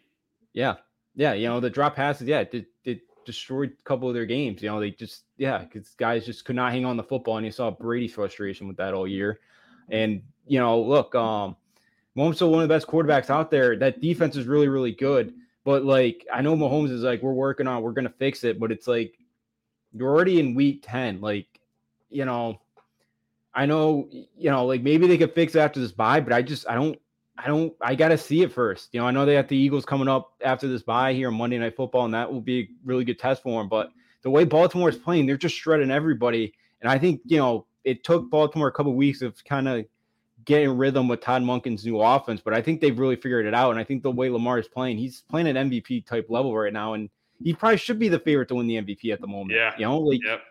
[0.54, 0.76] Yeah.
[1.14, 1.34] Yeah.
[1.34, 4.62] You know, the drop passes, yeah, it, it destroyed a couple of their games.
[4.62, 7.38] You know, they just, yeah, because guys just could not hang on the football.
[7.38, 9.40] And you saw Brady's frustration with that all year.
[9.90, 11.56] And, you know, look, um,
[12.18, 13.76] Mahomes still one of the best quarterbacks out there.
[13.76, 15.34] That defense is really, really good.
[15.64, 18.60] But like, I know Mahomes is like, we're working on, we're gonna fix it.
[18.60, 19.18] But it's like,
[19.94, 21.22] you're already in week 10.
[21.22, 21.48] Like,
[22.10, 22.60] you know,
[23.54, 26.42] I know, you know, like maybe they could fix it after this bye, but I
[26.42, 27.00] just, I don't
[27.38, 27.74] I don't.
[27.82, 28.89] I got to see it first.
[28.93, 31.34] You know, I know they have the Eagles coming up after this bye here on
[31.34, 33.69] Monday Night Football, and that will be a really good test for them.
[33.69, 33.89] But
[34.22, 36.54] the way Baltimore is playing, they're just shredding everybody.
[36.82, 39.86] And I think you know it took Baltimore a couple of weeks of kind of
[40.46, 43.72] getting rhythm with Todd Monken's new offense, but I think they've really figured it out.
[43.72, 46.74] And I think the way Lamar is playing, he's playing at MVP type level right
[46.74, 47.10] now, and
[47.41, 49.52] he probably should be the favorite to win the MVP at the moment.
[49.52, 50.19] Yeah, you know, like.
[50.24, 50.41] Yep.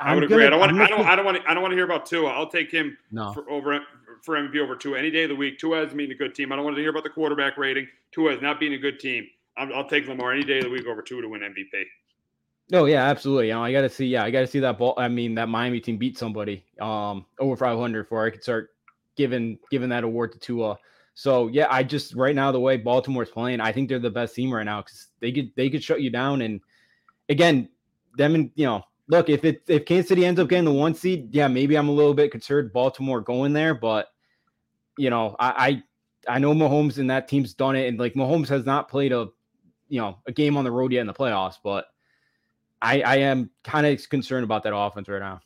[0.00, 0.46] I would agree.
[0.46, 0.72] I don't want.
[0.80, 1.06] I don't.
[1.06, 1.38] I don't want.
[1.46, 2.30] I don't want to hear about Tua.
[2.30, 3.32] I'll take him no.
[3.32, 3.80] for over
[4.22, 5.58] for MVP over Tua any day of the week.
[5.58, 6.52] Tua is being a good team.
[6.52, 7.86] I don't want to hear about the quarterback rating.
[8.12, 9.26] Tua is not being a good team.
[9.56, 11.84] i will take Lamar any day of the week over Tua to win MVP.
[12.68, 13.48] No, oh, yeah, absolutely.
[13.48, 14.06] You know, I got to see.
[14.06, 14.94] Yeah, I got to see that ball.
[14.96, 18.70] I mean, that Miami team beat somebody um over 500 before I could start
[19.16, 20.76] giving giving that award to Tua.
[21.14, 24.34] So yeah, I just right now the way Baltimore's playing, I think they're the best
[24.34, 26.42] team right now because they could they could shut you down.
[26.42, 26.60] And
[27.28, 27.68] again,
[28.18, 30.94] them and you know look, if it if Kansas City ends up getting the one
[30.94, 34.08] seed, yeah, maybe I'm a little bit concerned Baltimore going there, but
[34.98, 35.82] you know, I
[36.28, 39.12] I, I know Mahomes and that team's done it, and like Mahomes has not played
[39.12, 39.28] a
[39.88, 41.86] you know a game on the road yet in the playoffs, but
[42.82, 45.40] I I am kind of concerned about that offense right now.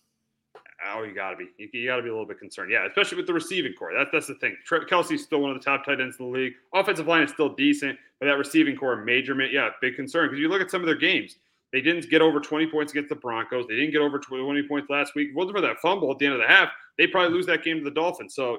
[0.93, 1.49] Oh, you gotta be.
[1.59, 2.71] You, you, gotta be a little bit concerned.
[2.73, 3.93] Yeah, especially with the receiving corps.
[3.93, 4.57] That, that's the thing.
[4.69, 6.55] Kelce's still one of the top tight ends in the league.
[6.75, 10.29] Offensive line is still decent, but that receiving corps, major, yeah, big concern.
[10.29, 11.37] Because you look at some of their games,
[11.73, 13.67] they didn't get over 20 points against the Broncos.
[13.69, 15.29] They didn't get over 20 points last week.
[15.29, 17.47] If it wasn't for that fumble at the end of the half, they probably lose
[17.47, 18.35] that game to the Dolphins.
[18.35, 18.59] So,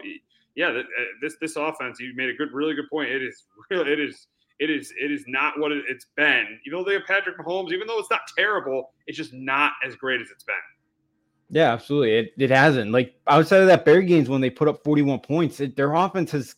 [0.56, 0.84] yeah, uh,
[1.22, 3.10] this this offense, you made a good, really good point.
[3.10, 3.86] It is real.
[3.88, 4.28] It is.
[4.60, 4.94] It is.
[5.00, 6.60] It is not what it's been.
[6.66, 9.96] Even though they have Patrick Mahomes, even though it's not terrible, it's just not as
[9.96, 10.56] great as it's been.
[11.50, 12.18] Yeah, absolutely.
[12.18, 12.92] It, it hasn't.
[12.92, 16.32] Like outside of that Bear games when they put up 41 points, it, their offense
[16.32, 16.56] has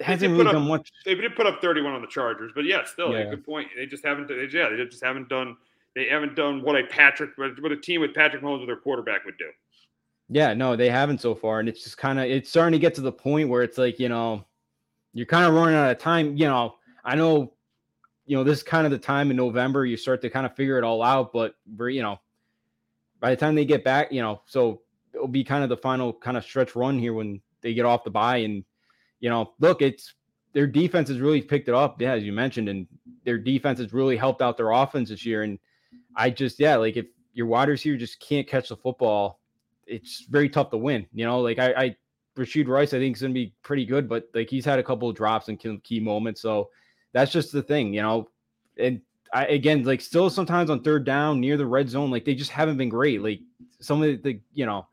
[0.00, 0.90] hasn't really up, done much.
[1.04, 3.18] They did put up 31 on the Chargers, but yeah, still yeah.
[3.18, 3.68] a good point.
[3.76, 4.28] They just haven't.
[4.28, 5.56] They, yeah, they just haven't done
[5.94, 9.24] they haven't done what a Patrick, what a team with Patrick Mahomes with their quarterback
[9.24, 9.50] would do.
[10.28, 12.94] Yeah, no, they haven't so far, and it's just kind of it's starting to get
[12.94, 14.44] to the point where it's like you know,
[15.12, 16.36] you're kind of running out of time.
[16.36, 17.52] You know, I know,
[18.26, 20.54] you know, this is kind of the time in November you start to kind of
[20.54, 21.54] figure it all out, but
[21.88, 22.20] you know,
[23.18, 26.12] by the time they get back, you know, so it'll be kind of the final
[26.12, 28.64] kind of stretch run here when they get off the bye, and
[29.18, 30.14] you know, look, it's
[30.52, 32.86] their defense has really picked it up, yeah, as you mentioned, and
[33.24, 35.58] their defense has really helped out their offense this year, and
[36.16, 39.40] I just yeah, like if your wide receiver just can't catch the football,
[39.86, 41.06] it's very tough to win.
[41.12, 41.96] You know, like I, I
[42.36, 44.82] Rashee Rice, I think is going to be pretty good, but like he's had a
[44.82, 46.70] couple of drops in key moments, so
[47.12, 48.28] that's just the thing, you know.
[48.78, 49.00] And
[49.32, 52.50] I again, like still sometimes on third down near the red zone, like they just
[52.50, 53.22] haven't been great.
[53.22, 53.40] Like
[53.80, 54.86] some of the, you know,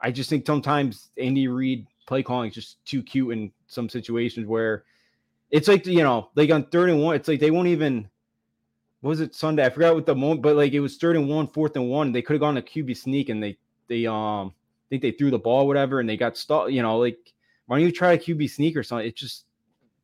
[0.00, 4.46] I just think sometimes Andy Reid play calling is just too cute in some situations
[4.46, 4.84] where
[5.50, 8.08] it's like you know, like on third and one, it's like they won't even
[9.04, 9.64] was it Sunday?
[9.64, 12.12] I forgot what the moment, but like it was third and one, fourth and one.
[12.12, 15.30] They could have gone to QB sneak and they they um I think they threw
[15.30, 16.70] the ball, whatever, and they got stuck.
[16.70, 17.32] You know, like
[17.66, 19.06] why don't you try a QB sneak or something?
[19.06, 19.44] It just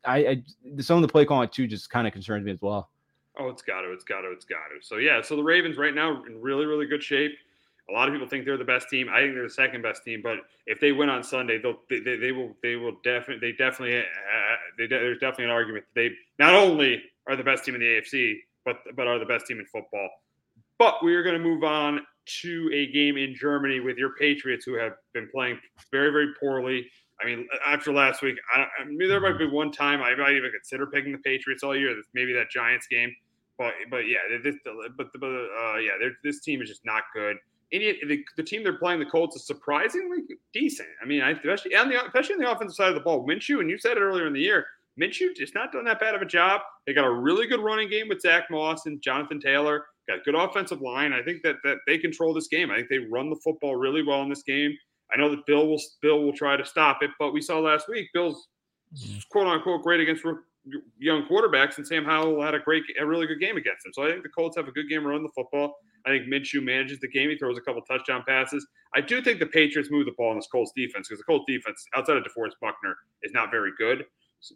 [0.05, 0.43] I, I
[0.81, 2.91] some of the play calling too just kind of concerns me as well.
[3.39, 4.85] Oh, it's got to, it's got to, it's got to.
[4.85, 7.33] So yeah, so the Ravens right now in really, really good shape.
[7.89, 9.09] A lot of people think they're the best team.
[9.09, 10.21] I think they're the second best team.
[10.23, 13.99] But if they win on Sunday, they'll they, they, will they will definitely they definitely
[13.99, 14.03] uh,
[14.79, 18.37] they, there's definitely an argument they not only are the best team in the AFC,
[18.65, 20.09] but but are the best team in football.
[20.79, 22.01] But we are going to move on
[22.43, 25.59] to a game in Germany with your Patriots, who have been playing
[25.91, 26.87] very very poorly.
[27.23, 30.33] I mean, after last week, I, I mean, there might be one time I might
[30.37, 31.95] even consider picking the Patriots all year.
[32.15, 33.15] Maybe that Giants game,
[33.59, 34.57] but but yeah, this,
[34.97, 35.93] but but uh, yeah,
[36.25, 37.37] this team is just not good.
[37.73, 40.19] Indian, the, the, team they're playing, the Colts, is surprisingly
[40.53, 40.89] decent.
[41.01, 43.61] I mean, I, especially on the especially on the offensive side of the ball, Minshew,
[43.61, 44.67] and you said it earlier in the year,
[44.99, 46.63] Minshew just not done that bad of a job.
[46.87, 49.87] They got a really good running game with Zach Moss and Jonathan Taylor.
[50.09, 51.13] Got good offensive line.
[51.13, 52.71] I think that that they control this game.
[52.71, 54.77] I think they run the football really well in this game.
[55.13, 57.89] I know that Bill will Bill will try to stop it, but we saw last
[57.89, 58.49] week Bill's
[58.95, 59.19] mm-hmm.
[59.31, 60.25] quote unquote great against
[60.99, 63.93] young quarterbacks, and Sam Howell had a great, a really good game against them.
[63.95, 65.77] So I think the Colts have a good game running the football.
[66.07, 67.31] I think Minshew manages the game.
[67.31, 68.67] He throws a couple touchdown passes.
[68.95, 71.45] I do think the Patriots move the ball in this Colts defense because the Colts
[71.47, 74.05] defense, outside of DeForest Buckner, is not very good.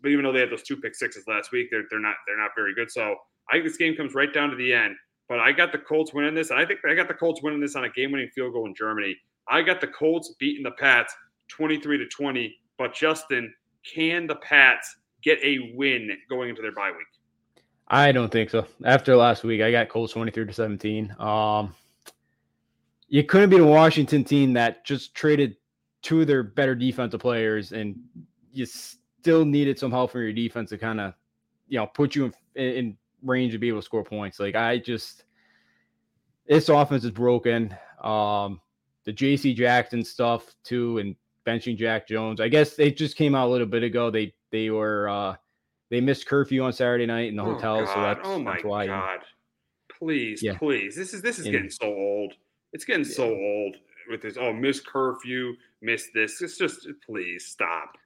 [0.03, 2.39] But even though they had those two pick sixes last week, they're, they're not they're
[2.39, 2.91] not very good.
[2.91, 3.17] So
[3.51, 4.97] I think this game comes right down to the end.
[5.29, 7.61] But I got the Colts winning this, and I think I got the Colts winning
[7.61, 9.17] this on a game-winning field goal in Germany.
[9.49, 11.15] I got the Colts beating the Pats
[11.49, 12.55] 23 to 20.
[12.77, 13.53] But Justin,
[13.85, 17.07] can the Pats get a win going into their bye week?
[17.89, 18.67] I don't think so.
[18.85, 21.15] After last week, I got Colts 23 to 17.
[21.19, 21.75] Um,
[23.09, 25.57] you couldn't beat a Washington team that just traded
[26.03, 27.97] two of their better defensive players, and
[28.53, 28.67] you
[29.25, 31.15] still needed some help from your defense to kind of,
[31.67, 34.39] you know, put you in, in range to be able to score points.
[34.39, 35.25] Like I just,
[36.47, 37.75] this offense is broken.
[38.03, 38.61] Um,
[39.05, 39.55] the J.C.
[39.55, 42.39] Jackson stuff too, and benching Jack Jones.
[42.39, 44.11] I guess they just came out a little bit ago.
[44.11, 45.37] They they were uh,
[45.89, 47.95] they missed curfew on Saturday night in the oh hotel, God.
[47.95, 48.87] so that's, oh my that's why.
[48.87, 49.21] God.
[49.99, 50.59] Please, Yeah.
[50.59, 50.95] please.
[50.97, 52.35] This is this is And- getting so old.
[52.75, 53.77] It's getting so old
[54.11, 54.37] with this.
[54.39, 56.43] Oh, miss curfew, miss this.
[56.43, 57.97] It's just please stop.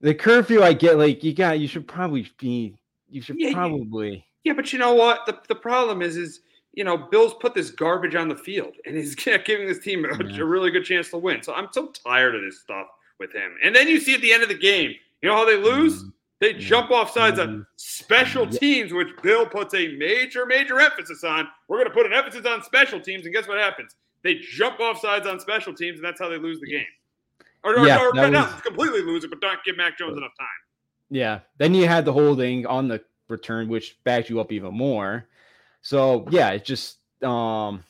[0.00, 0.98] The curfew, I get.
[0.98, 2.74] Like you got, you should probably be.
[3.08, 4.24] You should Yeah, probably.
[4.44, 5.24] Yeah, but you know what?
[5.26, 6.40] The, the problem is, is
[6.72, 10.24] you know, Bill's put this garbage on the field, and he's giving this team a,
[10.24, 10.40] Yeah.
[10.40, 11.42] a really good chance to win.
[11.42, 12.88] So I'm so tired of this stuff
[13.20, 13.56] with him.
[13.62, 16.02] And then you see at the end of the game, you know how they lose?
[16.02, 16.12] Mhm.
[16.40, 17.66] They jump off sides on Mhm.
[17.76, 21.48] special teams, which Bill puts a major, major emphasis on.
[21.68, 23.94] We're going to put an emphasis on special teams, and guess what happens?
[24.22, 26.86] They jump off sides on special teams, and that's how they lose the game.
[27.64, 30.32] Or, or, Yeah, or not was- completely lose it, but not give Mac Jones enough
[30.38, 30.48] time.
[31.10, 31.40] Yeah.
[31.58, 35.26] Then you had the holding on the return, which backed you up even more.
[35.82, 37.82] So yeah, it just um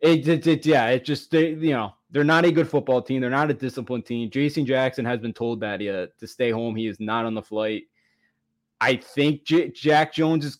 [0.00, 3.20] it, it, it yeah, it just they you know, they're not a good football team.
[3.20, 4.30] They're not a disciplined team.
[4.30, 4.64] J.C.
[4.64, 6.76] Jackson has been told that yeah, to stay home.
[6.76, 7.84] He is not on the flight.
[8.80, 10.58] I think J- Jack Jones is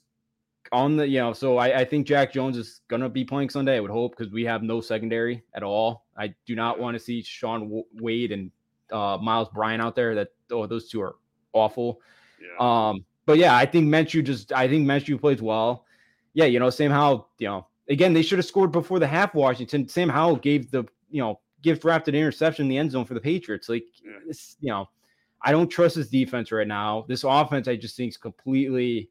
[0.75, 3.77] on the you know, so I, I think Jack Jones is gonna be playing Sunday.
[3.77, 6.05] I would hope because we have no secondary at all.
[6.17, 8.51] I do not want to see Shaun Wade and
[8.93, 10.15] uh, Myles Bryant out there.
[10.15, 11.17] That oh, those two are
[11.53, 12.01] awful.
[12.41, 12.89] Yeah.
[12.91, 15.87] Um, but yeah, I think Minshew just I think Minshew plays well.
[16.35, 19.35] Yeah, you know, Sam Howell, you know, again, they should have scored before the half
[19.35, 19.89] Washington.
[19.89, 23.15] Sam Howell gave the, you know, gift wrapped an interception in the end zone for
[23.15, 23.69] the Patriots.
[23.69, 24.19] Like Yeah.
[24.27, 24.89] this, you know,
[25.43, 27.05] I don't trust his defense right now.
[27.09, 29.11] This offense, I just think is completely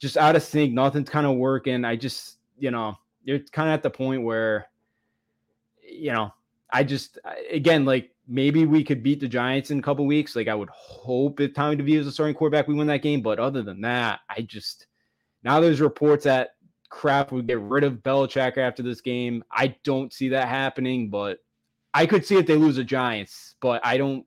[0.00, 0.72] just out of sync.
[0.72, 1.84] Nothing's kind of working.
[1.84, 4.66] I just, you know, you're kind of at the point where,
[5.88, 6.32] you know,
[6.72, 7.18] I just
[7.50, 10.34] again like maybe we could beat the Giants in a couple weeks.
[10.34, 13.20] Like I would hope if Tommy DeVito is a starting quarterback, we win that game.
[13.20, 14.86] But other than that, I just
[15.44, 16.54] now there's reports that
[16.88, 19.44] Kraft would get rid of Belichick after this game.
[19.50, 21.38] I don't see that happening, but
[21.92, 24.24] I could see if they lose the Giants, but I don't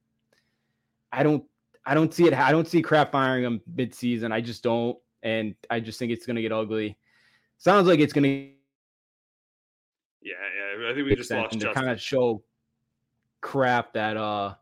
[1.11, 1.45] I don't
[1.85, 2.33] I don't see it.
[2.33, 4.31] I don't see Kraft firing him mid-season.
[4.31, 6.97] I just don't, and I just think it's gonna get ugly.
[7.57, 8.27] Sounds like it's gonna
[10.21, 10.33] Yeah,
[10.81, 10.89] yeah.
[10.89, 12.43] I think we just lost to kind of show
[13.41, 14.55] Kraft that uh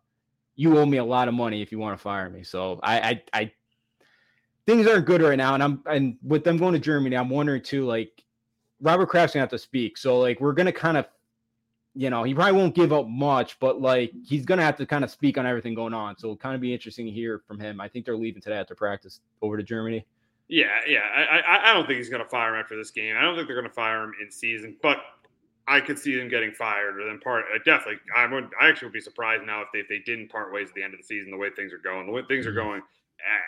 [0.55, 2.43] you owe me a lot of money if you want to fire me.
[2.43, 3.51] So I I, I
[4.65, 7.61] things aren't good right now, and I'm and with them going to Germany, I'm wondering
[7.61, 7.85] too.
[7.85, 8.23] Like
[8.79, 11.07] Robert Kraft's gonna have to speak, so like we're gonna kind of.
[11.93, 15.03] You know, he probably won't give up much, but like he's gonna have to kind
[15.03, 16.17] of speak on everything going on.
[16.17, 17.81] So it'll kind of be interesting to hear from him.
[17.81, 20.05] I think they're leaving today after practice over to Germany.
[20.51, 20.99] Yeah, yeah.
[21.15, 23.15] I, I, I don't think he's going to fire him after this game.
[23.17, 24.97] I don't think they're going to fire him in season, but
[25.67, 27.45] I could see them getting fired or then part.
[27.53, 28.49] I definitely, I would.
[28.59, 30.83] I actually would be surprised now if they if they didn't part ways at the
[30.83, 31.31] end of the season.
[31.31, 32.55] The way things are going, the way things are Mhm.
[32.55, 32.81] going,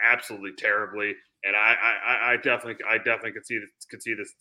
[0.04, 1.16] absolutely terribly.
[1.46, 4.34] And I, I, I- definitely, I definitely could see this, could see this,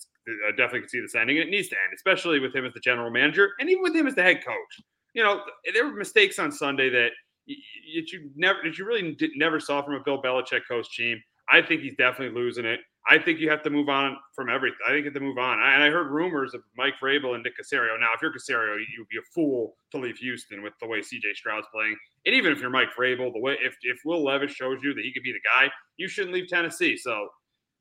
[0.47, 1.39] I definitely could see this ending.
[1.39, 3.97] And it needs to end, especially with him as the general manager and even with
[3.97, 4.81] him as the head coach.
[5.15, 5.43] You know,
[5.75, 7.11] there were mistakes on Sunday that
[7.49, 10.63] y- y- that you never, that you really did, never saw from a Bill Belichick
[10.69, 11.21] coach team.
[11.53, 12.81] I think he's definitely losing it.
[13.07, 14.79] I think you have to move on from everything.
[14.87, 15.59] I think you have to move on.
[15.59, 17.99] I, and I heard rumors of Mike Vrabel and Nick Caserio.
[18.01, 21.35] Now, if you're Caserio, you'd be a fool to leave Houston with the way CJ
[21.35, 21.97] Stroud's playing.
[22.27, 25.03] And even if you're Mike Vrabel, the way if, if Will Levis shows you that
[25.03, 26.97] he could be the guy, you shouldn't leave Tennessee.
[26.97, 27.29] So,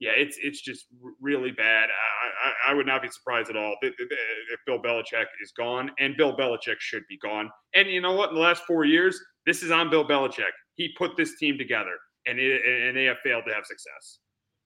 [0.01, 0.87] yeah, it's it's just
[1.21, 1.89] really bad.
[1.89, 5.91] I, I, I would not be surprised at all if, if Bill Belichick is gone,
[5.99, 7.51] and Bill Belichick should be gone.
[7.75, 8.29] And you know what?
[8.29, 10.49] In the last four years, this is on Bill Belichick.
[10.73, 14.19] He put this team together, and it, and they have failed to have success.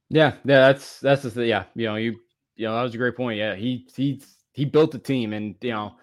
[0.09, 1.45] Yeah, yeah, that's that's the.
[1.45, 2.15] Yeah, you know, you
[2.55, 3.37] you know that was a great point.
[3.37, 5.95] Yeah, he he he built the team, and you know,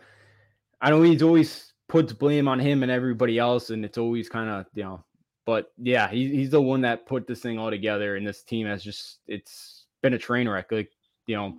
[0.80, 4.50] I know he's always puts blame on him and everybody else, and it's always kind
[4.50, 5.04] of you know,
[5.46, 8.66] but yeah, he, he's the one that put this thing all together, and this team
[8.66, 10.72] has just it's been a train wreck.
[10.72, 10.90] Like
[11.26, 11.58] you know,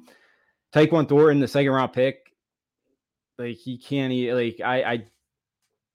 [0.73, 2.17] Tyquan Thornton, the second round pick,
[3.37, 5.05] like he can't like I I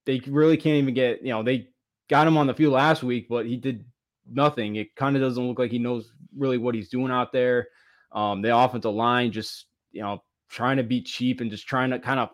[0.06, 1.68] they really can't even get you know they
[2.08, 3.84] got him on the field last week, but he did
[4.30, 4.76] nothing.
[4.76, 7.68] It kind of doesn't look like he knows really what he's doing out there.
[8.12, 11.98] Um, the offensive line just you know trying to be cheap and just trying to
[11.98, 12.30] kind of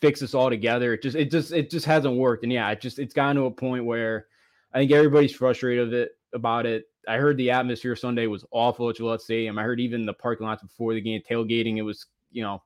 [0.00, 0.94] fix this all together.
[0.94, 2.44] It just it just it just hasn't worked.
[2.44, 4.26] And yeah, it just it's gotten to a point where
[4.72, 6.84] I think everybody's frustrated of it about it.
[7.08, 9.58] I heard the atmosphere Sunday was awful at Gillette Stadium.
[9.58, 12.62] I heard even the parking lots before the game tailgating, it was you know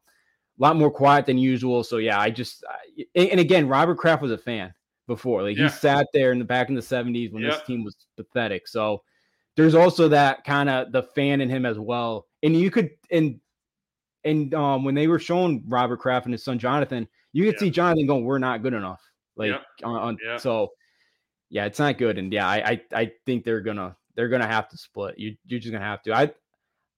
[0.59, 1.83] a lot more quiet than usual.
[1.83, 4.75] So yeah, I just I, and again, Robert Kraft was a fan
[5.07, 5.43] before.
[5.43, 5.64] Like yeah.
[5.64, 8.69] he sat there in the back in the 70s when this team was pathetic.
[8.69, 9.03] So
[9.57, 12.27] there's also that kind of the fan in him as well.
[12.43, 13.40] And you could and
[14.25, 17.61] and um when they were showing Robert Kraft and his son Jonathan, you could yeah.
[17.61, 19.01] see Jonathan going, "We're not good enough."
[19.37, 19.87] Like yeah.
[19.87, 20.37] on, on yeah.
[20.37, 20.73] so
[21.51, 22.19] yeah, it's not good.
[22.19, 25.19] And yeah, I, I I think they're gonna they're gonna have to split.
[25.19, 26.14] You you're just gonna have to.
[26.14, 26.33] I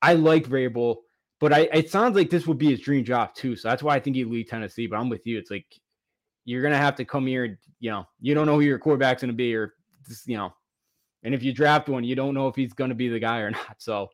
[0.03, 0.97] I like Vrabel,
[1.40, 3.57] but I it sounds like this would be his dream job too.
[3.57, 4.87] So that's why I think he'd leave Tennessee.
[4.87, 5.38] But I'm with you.
[5.38, 5.66] It's like
[6.47, 9.35] you're gonna have to come here you know you don't know who your quarterback's gonna
[9.35, 9.75] be or
[10.09, 10.53] just, you know
[11.27, 13.51] and if you draft one, you don't know if he's to be the guy or
[13.51, 13.77] not.
[13.79, 14.11] So,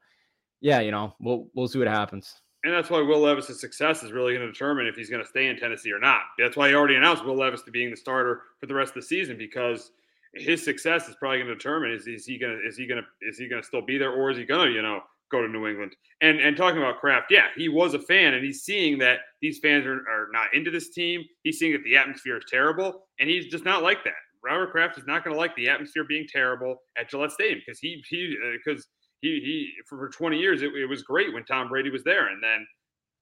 [0.61, 2.41] yeah, you know, we'll we'll see what happens.
[2.65, 5.29] And that's why Will Levis's success is really going to determine if he's going to
[5.29, 6.23] stay in Tennessee or not.
[6.39, 8.95] That's why he already announced Will Levis to being the starter for the rest of
[8.95, 9.91] the season because
[10.35, 13.03] his success is probably going to determine is, is he going to is he going
[13.03, 15.01] to is he going to still be there or is he going to you know
[15.33, 15.97] go to New England?
[16.21, 19.59] And and talking about Kraft, yeah, he was a fan and he's seeing that these
[19.59, 21.25] fans are, are not into this team.
[21.43, 24.15] He's seeing that the atmosphere is terrible and he's just not like that.
[24.45, 27.79] Robert Kraft is not going to like the atmosphere being terrible at Gillette Stadium because
[27.81, 28.89] he he because uh,
[29.21, 32.29] he he for, for 20 years it, it, was great when Tom Brady was there,
[32.29, 32.67] and then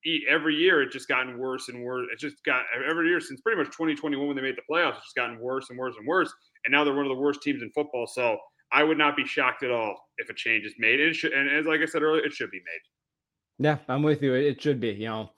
[0.03, 2.07] he, every year it just gotten worse and worse.
[2.11, 5.07] It just got every year since pretty much 2021 when they made the playoffs, it's
[5.07, 6.33] just gotten worse and worse and worse.
[6.65, 8.07] And now they're one of the worst teams in football.
[8.07, 8.39] So
[8.73, 11.01] I would not be shocked at all if a change is made.
[11.01, 13.67] And, should, and as like I said earlier, it should be made.
[13.67, 14.35] Yeah, I'm with you.
[14.35, 14.91] It should be.
[14.91, 15.31] You know,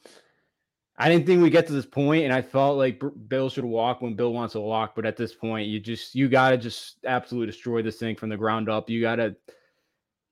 [0.97, 4.01] I didn't think we'd get to this point, and I felt like Bill should walk
[4.01, 4.95] when Bill wants to walk.
[4.95, 8.29] But at this point, you just you got to just absolutely destroy this thing from
[8.29, 8.89] the ground up.
[8.89, 9.35] You got to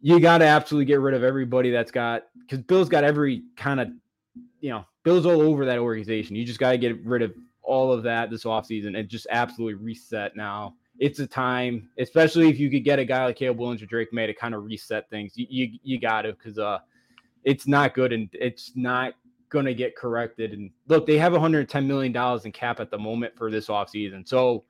[0.01, 3.81] you got to absolutely get rid of everybody that's got because Bill's got every kind
[3.81, 3.89] of
[4.61, 6.37] you know Bill's all over that organization.
[6.37, 7.33] You just got to get rid of
[7.63, 10.75] all of that this offseason and just absolutely reset now.
[11.01, 14.13] It's a time, especially if you could get a guy like Caleb Williams or Drake
[14.13, 15.33] Maye to kind of reset things.
[15.35, 16.79] You you, you got to because uh,
[17.43, 19.15] it's not good and it's not
[19.49, 20.53] going to get corrected.
[20.53, 24.29] And look, they have 110 million dollars in cap at the moment for this offseason.
[24.29, 24.65] So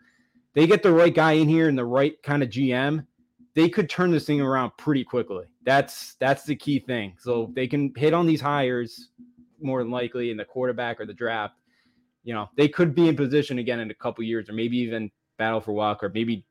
[0.55, 3.07] they get the right guy in here and the right kind of GM,
[3.55, 5.45] they could turn this thing around pretty quickly.
[5.64, 7.14] That's that's the key thing.
[7.19, 9.09] So they can hit on these hires
[9.61, 11.55] more than likely in the quarterback or the draft.
[12.25, 15.11] You know, they could be in position again in a couple years, or maybe even
[15.40, 16.14] battle for wild card.
[16.14, 16.44] Maybe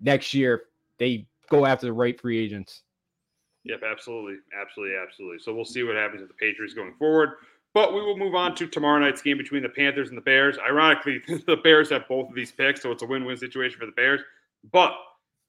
[0.00, 0.64] next year
[0.98, 2.82] they go after the right free agents.
[3.64, 5.38] Yep, absolutely, absolutely, absolutely.
[5.38, 7.30] So we'll see what happens with the Patriots going forward.
[7.72, 10.58] But we will move on to tomorrow night's game between the Panthers and the Bears.
[10.58, 13.92] Ironically, the Bears have both of these picks, so it's a win-win situation for the
[13.92, 14.20] Bears.
[14.70, 14.92] But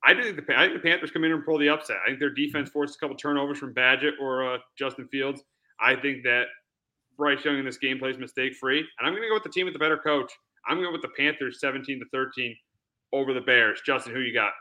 [0.03, 1.97] I think the, I think the Panthers come in and pull the upset.
[2.03, 5.43] I think their defense forces a couple turnovers from Bagent or uh, Justin Fields.
[5.79, 6.45] I think that
[7.17, 9.65] Bryce Young in this game plays mistake-free, and I'm going to go with the team
[9.65, 10.31] with the better coach.
[10.67, 12.55] I'm going with the Panthers 17 to 13
[13.15, 13.81] over the Bears.
[13.85, 14.51] Justin, who you got?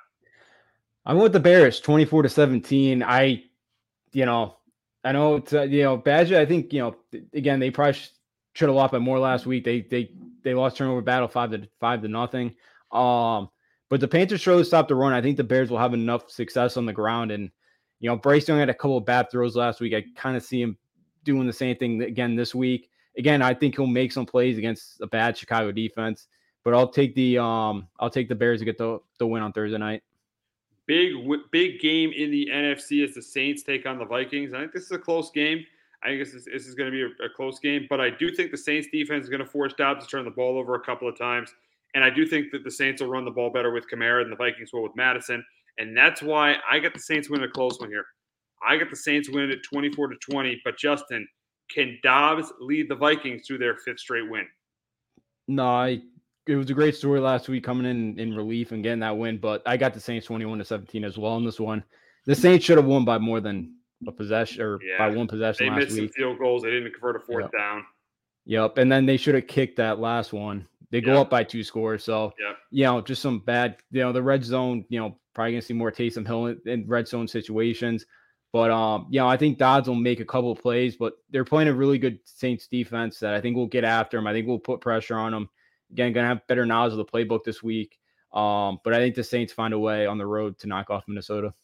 [1.07, 3.03] I'm with the Bears 24 to 17.
[3.03, 3.45] I,
[4.13, 4.57] you know,
[5.05, 6.39] I know it's uh, you know Bagent.
[6.39, 6.97] I think you know
[7.35, 8.01] again they probably
[8.55, 9.65] should have lost by more last week.
[9.65, 10.11] They they
[10.43, 12.55] they lost turnover battle five to five to nothing.
[12.91, 13.51] Um,
[13.91, 15.13] but the Panthers to stop the run.
[15.13, 17.31] I think the Bears will have enough success on the ground.
[17.31, 17.51] And
[18.01, 19.93] you know Bryce Young had a couple of bad throws last week.
[19.95, 20.79] I kind of see him
[21.23, 22.89] doing the same thing again this week.
[23.19, 26.29] Again, I think he'll make some plays against a bad Chicago defense.
[26.65, 29.53] But I'll take the um I'll take the Bears to get the the win on
[29.53, 30.03] Thursday night.
[30.87, 31.13] Big
[31.51, 34.53] big game in the NFC as the Saints take on the Vikings.
[34.53, 35.65] I think this is a close game.
[36.03, 38.11] I think this is, this is going to be a, a, close game, but I
[38.11, 40.75] do think the Saints defense is going to force Dobbs to turn the ball over
[40.75, 41.55] a couple of times.
[41.95, 44.31] And I do think that the Saints will run the ball better with Kamara than
[44.31, 45.43] the Vikings will with Mattison,
[45.79, 48.05] And that's why I got the Saints winning a close one here.
[48.67, 50.61] I got the Saints winning at 24 to 20.
[50.65, 51.27] But Justin,
[51.71, 54.47] can Dobbs lead the Vikings to their fifth straight win?
[55.47, 56.03] No, I,
[56.47, 59.39] it was a great story last week coming in in relief and getting that win,
[59.39, 61.83] but I got the Saints 21 to 17 as well in this one.
[62.27, 63.75] The Saints should have won by more than
[64.07, 66.15] a possession or Yeah, by one possession They last missed some week.
[66.15, 66.63] field goals.
[66.63, 67.59] They didn't convert a fourth Yeah.
[67.59, 67.85] down.
[68.47, 68.79] Yep.
[68.79, 70.67] And then they should have kicked that last one.
[70.91, 71.21] They go Yeah.
[71.21, 72.05] up by two scores.
[72.05, 72.59] So, Yep.
[72.71, 75.67] you know, just some bad, you know, the red zone, you know, probably going to
[75.67, 78.05] see more Taysom Hill in, in red zone situations.
[78.53, 81.45] But, um, you know, I think Dobbs will make a couple of plays, but they're
[81.45, 84.27] playing a really good Saints defense that I think will get after him.
[84.27, 85.49] I think we'll put pressure on them.
[85.93, 87.99] Again, going to have better knowledge of the playbook this week.
[88.33, 91.05] Um, but I think the Saints find a way on the road to knock off
[91.07, 91.55] Minnesota.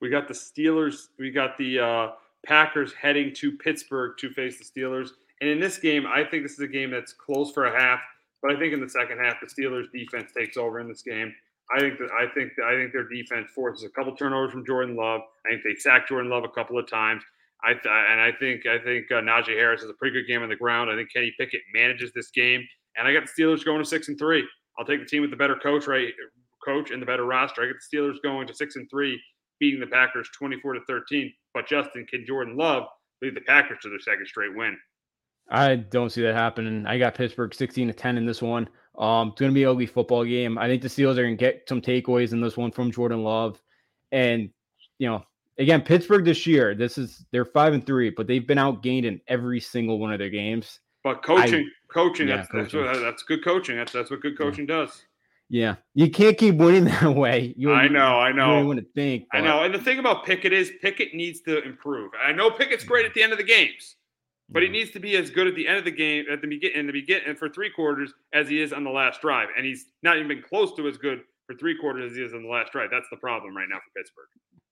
[0.00, 1.08] We got the Steelers.
[1.18, 2.10] We got the uh,
[2.44, 5.10] Packers heading to Pittsburgh to face the Steelers.
[5.40, 8.00] And in this game, I think this is a game that's close for a half.
[8.42, 11.32] But I think in the second half, the Steelers defense takes over in this game.
[11.74, 14.66] I think that I think that, I think their defense forces a couple turnovers from
[14.66, 15.22] Jordan Love.
[15.46, 17.22] I think they sacked Jordan Love a couple of times.
[17.64, 20.42] I th- and I think I think uh, Najee Harris has a pretty good game
[20.42, 20.90] on the ground.
[20.90, 22.66] I think Kenny Pickett manages this game,
[22.96, 24.46] and I got the Steelers going to six and three.
[24.78, 26.12] I'll take the team with the better coach, right?
[26.64, 27.62] Coach and the better roster.
[27.62, 29.20] I get the Steelers going to six and three,
[29.60, 31.32] beating the Packers twenty four to thirteen.
[31.54, 32.84] But Justin, can Jordan Love
[33.20, 34.76] lead the Packers to their second straight win?
[35.50, 36.86] I don't see that happening.
[36.86, 38.68] I got Pittsburgh 16 to 10 in this one.
[38.96, 40.56] Um, it's going to be an ugly football game.
[40.56, 43.22] I think the Steelers are going to get some takeaways in this one from Jordan
[43.22, 43.60] Love.
[44.12, 44.50] And,
[44.98, 45.24] you know,
[45.58, 49.20] again, Pittsburgh this year, this is they're five and three, but they've been outgained in
[49.28, 50.80] every single one of their games.
[51.04, 52.84] But coaching, coaching, yeah, that's, coaching.
[52.84, 53.76] that's what, that's good coaching.
[53.76, 55.02] That's that's what good coaching does.
[55.52, 55.74] Yeah.
[55.94, 57.54] You can't keep winning that way.
[57.58, 58.54] You, I know, I know.
[58.54, 59.26] really wouldn't think.
[59.32, 59.62] I know.
[59.62, 62.10] And the thing about Pickett is Pickett needs to improve.
[62.20, 63.96] I know Pickett's great at the end of the games,
[64.48, 66.48] but he needs to be as good at the end of the game at the
[66.48, 69.48] begin in the begin and for three quarters as he is on the last drive.
[69.54, 72.32] And he's not even been close to as good for three quarters as he is
[72.32, 72.88] on the last drive.
[72.90, 74.28] That's the problem right now for Pittsburgh.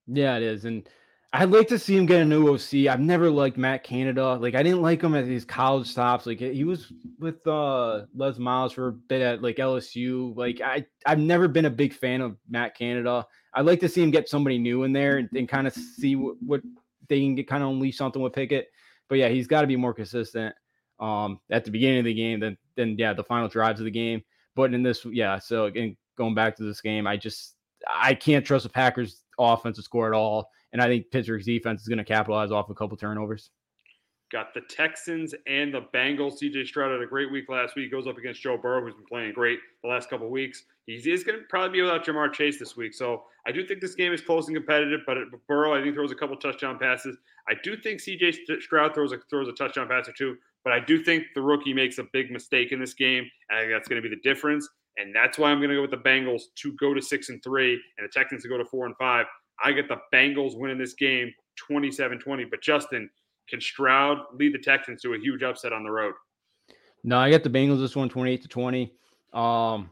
[0.07, 0.65] Yeah, it is.
[0.65, 0.89] And
[1.33, 2.89] I'd like to see him get a new OC.
[2.89, 4.35] I've never liked Matt Canada.
[4.35, 6.27] Like I didn't like him at his college stops.
[6.27, 10.37] Like he was with uh Les Miles for a bit at like LSU.
[10.37, 13.25] Like I I've never been a big fan of Matt Canada.
[13.55, 16.17] I'd like to see him get somebody new in there and, and kind of see
[16.17, 16.63] what, what
[17.09, 18.69] they can get kind of unleash something with Pickett.
[19.09, 20.55] But yeah, he's got to be more consistent
[20.99, 23.91] um at the beginning of the game than than yeah, the final drives of the
[23.93, 24.23] game.
[24.57, 27.55] But in this, yeah, so again, going back to this game, I just
[27.89, 30.51] I can't trust the Packers offense to score at all.
[30.73, 33.51] And I think Pittsburgh's defense is going to capitalize off a couple turnovers.
[34.31, 36.41] Got the Texans and the Bengals.
[36.41, 37.91] CJ Stroud had a great week last week.
[37.91, 40.63] Goes up against Joe Burrow, who's been playing great the last couple weeks.
[40.87, 42.95] He's, he's going to probably be without Ja'Marr Chase this week.
[42.95, 45.01] So I do think this game is close and competitive.
[45.05, 45.19] But
[45.49, 47.17] Burrow, I think, throws a couple touchdown passes.
[47.49, 50.37] I do think CJ Stroud throws a throws a touchdown pass or two.
[50.63, 53.63] But I do think the rookie makes a big mistake in this game, and I
[53.63, 54.69] think that's going to be the difference.
[54.97, 57.43] And that's why I'm going to go with the Bengals to go to six and
[57.43, 59.27] three, and the Texans to go to four and five.
[59.63, 61.33] I get the Bengals winning this game
[61.71, 62.51] 27-20.
[62.51, 63.11] But Justin,
[63.49, 66.15] can Stroud lead the Texans to a huge upset on the road?
[67.03, 68.95] No, I got the Bengals this one 28 to 20.
[69.33, 69.91] Um,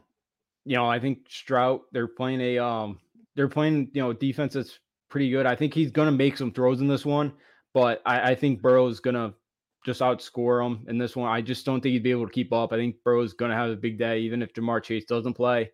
[0.65, 2.99] you know, I think Stroud, they're playing a um
[3.35, 5.45] they're playing, you know, defense that's pretty good.
[5.45, 7.33] I think he's gonna make some throws in this one,
[7.73, 9.33] but I, I think Burrow's gonna
[9.85, 11.29] just outscore him in this one.
[11.29, 12.73] I just don't think he'd be able to keep up.
[12.73, 15.71] I think Burrow's gonna have a big day, even if Ja'Marr Chase doesn't play.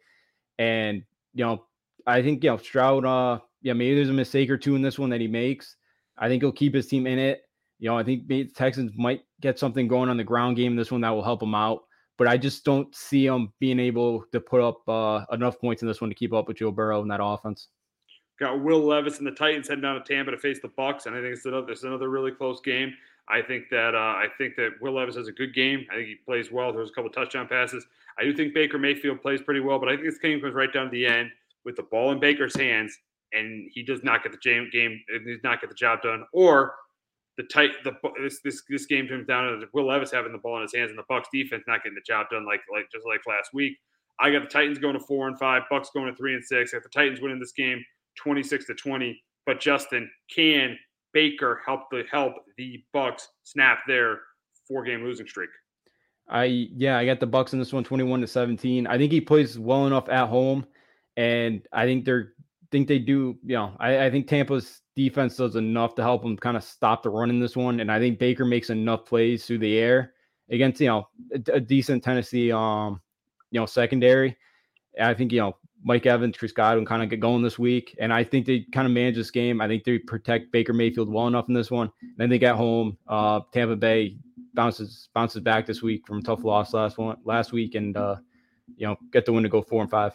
[0.60, 1.66] And you know,
[2.08, 3.06] I think you know Stroud.
[3.06, 5.76] Uh, yeah, maybe there's a mistake or two in this one that he makes.
[6.20, 7.42] I think he'll keep his team in it.
[7.80, 10.78] You know, I think the Texans might get something going on the ground game in
[10.78, 11.82] this one that will help them out.
[12.20, 15.88] But I just don't see them being able to put up uh, enough points in
[15.88, 17.70] this one to keep up with Joe Burrow in that offense.
[18.40, 21.16] Got Will Levis and the Titans heading down to Tampa to face the Bucks, and
[21.16, 22.94] I think it's another, it's another really close game.
[23.28, 25.88] I think that uh, I think that Will Levis has a good game.
[25.92, 26.72] I think he plays well.
[26.72, 27.88] There's a couple touchdown passes.
[28.20, 30.72] I do think Baker Mayfield plays pretty well, but I think this game comes right
[30.72, 31.32] down to the end
[31.64, 33.00] with the ball in Baker's hands,
[33.34, 35.00] and he does not get the game game.
[35.26, 36.74] Does not get the job done, or
[37.38, 40.58] the tight the this this this game comes down to Will Levis having the ball
[40.58, 43.06] in his hands and the Bucks defense not getting the job done like like just
[43.06, 43.78] like last week.
[44.20, 46.74] I got the Titans going to four and five, Bucks going to three and six.
[46.74, 47.84] I got the Titans winning this game
[48.18, 49.22] 26 to 20.
[49.46, 50.78] But Justin, can
[51.14, 54.20] Baker help the help the Bucks snap their
[54.68, 55.50] four game losing streak?
[56.28, 58.88] I yeah, I got the Bucks in this one 21 to 17.
[58.88, 60.66] I think he plays well enough at home,
[61.18, 62.34] and I think they're
[62.76, 66.36] think they do, you know, I, I think Tampa's defense does enough to help them
[66.36, 67.80] kind of stop the run in this one.
[67.80, 70.12] And I think Baker makes enough plays through the air
[70.50, 73.00] against, you know, a, a decent Tennessee um,
[73.52, 74.36] you know, secondary.
[75.02, 75.56] I think, you know,
[75.86, 77.96] Mike Evans, Chris Godwin kind of get going this week.
[77.98, 79.62] And I think they kind of manage this game.
[79.62, 81.90] I think they protect Baker Mayfield well enough in this one.
[82.02, 82.98] And Then they get home.
[83.08, 84.18] Uh, Tampa Bay
[84.54, 88.16] bounces bounces back this week from tough loss last one last week and uh,
[88.76, 90.14] you know, get the win to go four and five.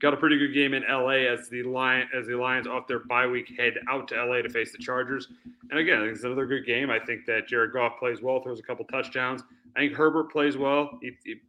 [0.00, 3.00] Got a pretty good game in LA as the Lion as the Lions off their
[3.00, 5.28] bye week head out to LA to face the Chargers.
[5.70, 6.90] And again, it's another good game.
[6.90, 9.42] I think that Jared Goff plays well, throws a couple touchdowns.
[9.76, 10.98] I think Herbert plays well,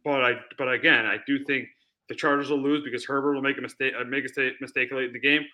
[0.04, 1.68] but I but again, I do think
[2.08, 5.06] the Chargers will lose because Herbert will make a mistake uh, make a mistake late
[5.06, 5.44] in the game,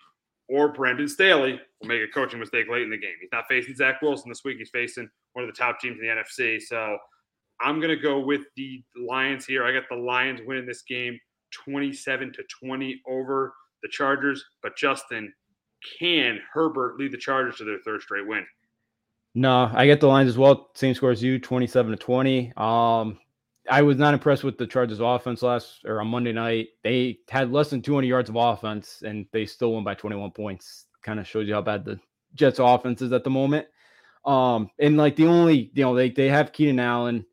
[0.49, 3.15] or Brandon Staley will make a coaching mistake late in the game.
[3.19, 4.57] He's not facing Zach Wilson this week.
[4.57, 6.61] He's facing one of the top teams in the NFC.
[6.61, 6.97] So
[7.61, 9.63] I'm to go with the Lions here.
[9.63, 11.19] I got the Lions winning this game
[11.51, 14.43] 27 to 20 over the Chargers.
[14.61, 15.33] But Justin,
[15.99, 18.45] can Herbert lead the Chargers to their third straight win?
[19.35, 20.69] No, I get the lines as well.
[20.73, 22.53] Same score as you, 27 to 20.
[22.57, 23.19] Um,
[23.69, 26.69] I was not impressed with the Chargers offense last or on Monday night.
[26.83, 30.85] They had less than 200 yards of offense and they still won by 21 points.
[31.03, 31.99] Kind of shows you how bad the
[32.33, 33.67] Jets offense is at the moment.
[34.25, 37.25] Um, and like the only, you know, they, they have Keenan Allen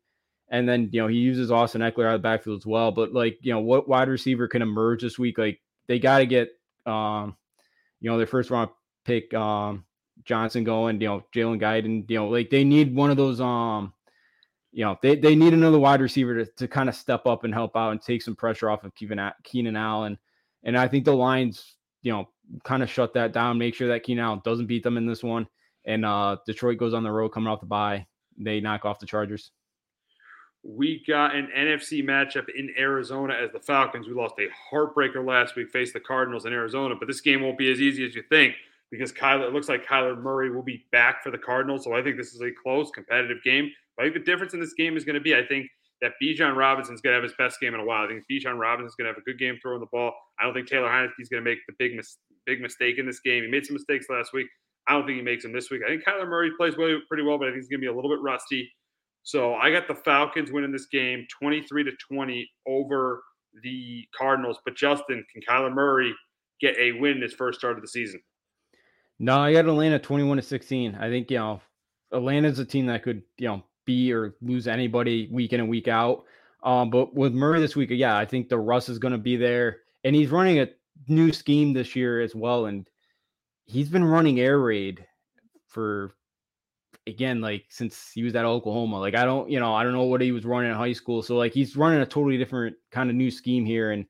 [0.49, 2.91] and then, you know, he uses Austin Ekeler out of the backfield as well.
[2.91, 5.37] But like, you know, what wide receiver can emerge this week?
[5.37, 6.49] Like they got to get,
[6.85, 7.35] um,
[7.99, 8.69] you know, their first round
[9.03, 9.83] pick, um,
[10.23, 13.93] Johnson going, you know, Jalen Guyton, you know, like they need one of those, um,
[14.71, 17.53] you know, they, they need another wide receiver to, to kind of step up and
[17.53, 20.17] help out and take some pressure off of Keenan, Keenan Allen.
[20.63, 22.29] And I think the Lions, you know,
[22.63, 25.23] kind of shut that down, make sure that Keenan Allen doesn't beat them in this
[25.23, 25.47] one.
[25.85, 28.05] And uh, Detroit goes on the road coming off the bye.
[28.37, 29.51] They knock off the Chargers.
[30.69, 34.05] We got an NFC matchup in Arizona as the Falcons.
[34.05, 37.57] We lost a heartbreaker last week, faced the Cardinals in Arizona, but this game won't
[37.57, 38.55] be as easy as you think
[38.91, 41.85] because Kyler, it looks like Kyler Murray will be back for the Cardinals.
[41.85, 43.71] So I think this is a close, competitive game.
[43.95, 45.67] But I think the difference in this game is going to be, I think
[46.01, 48.03] that Bijan Robinson's going to have his best game in a while.
[48.03, 50.13] I think Bijan Robinson's going to have a good game throwing the ball.
[50.39, 53.19] I don't think Taylor Heinicke's going to make the big mis- big mistake in this
[53.19, 53.43] game.
[53.43, 54.47] He made some mistakes last week.
[54.87, 55.81] I don't think he makes them this week.
[55.85, 57.95] I think Kyler Murray plays pretty well, but I think he's going to be a
[57.95, 58.71] little bit rusty.
[59.27, 63.21] So I got the Falcons winning this game 23 to 20 over
[63.61, 64.57] the Cardinals.
[64.63, 66.13] But Justin, can Kyler Murray
[66.61, 68.21] get a win his first start of the season?
[69.19, 70.95] No, I got Atlanta 21 to 16.
[70.95, 71.59] I think, you know,
[72.13, 75.89] Atlanta's a team that could, you know, be or lose anybody week in and week
[75.89, 76.23] out.
[76.63, 79.35] Um, but with Murray this week, yeah, I think the Russ is going to be
[79.35, 80.69] there, and he's running a
[81.09, 82.67] new scheme this year as well.
[82.67, 82.87] And
[83.65, 85.05] he's been running air raid
[85.67, 86.13] for
[87.07, 88.99] again, like since he was at Oklahoma.
[88.99, 91.21] Like I don't, you know, I don't know what he was running in high school.
[91.21, 94.05] So like he's running a totally different kind of new scheme here, and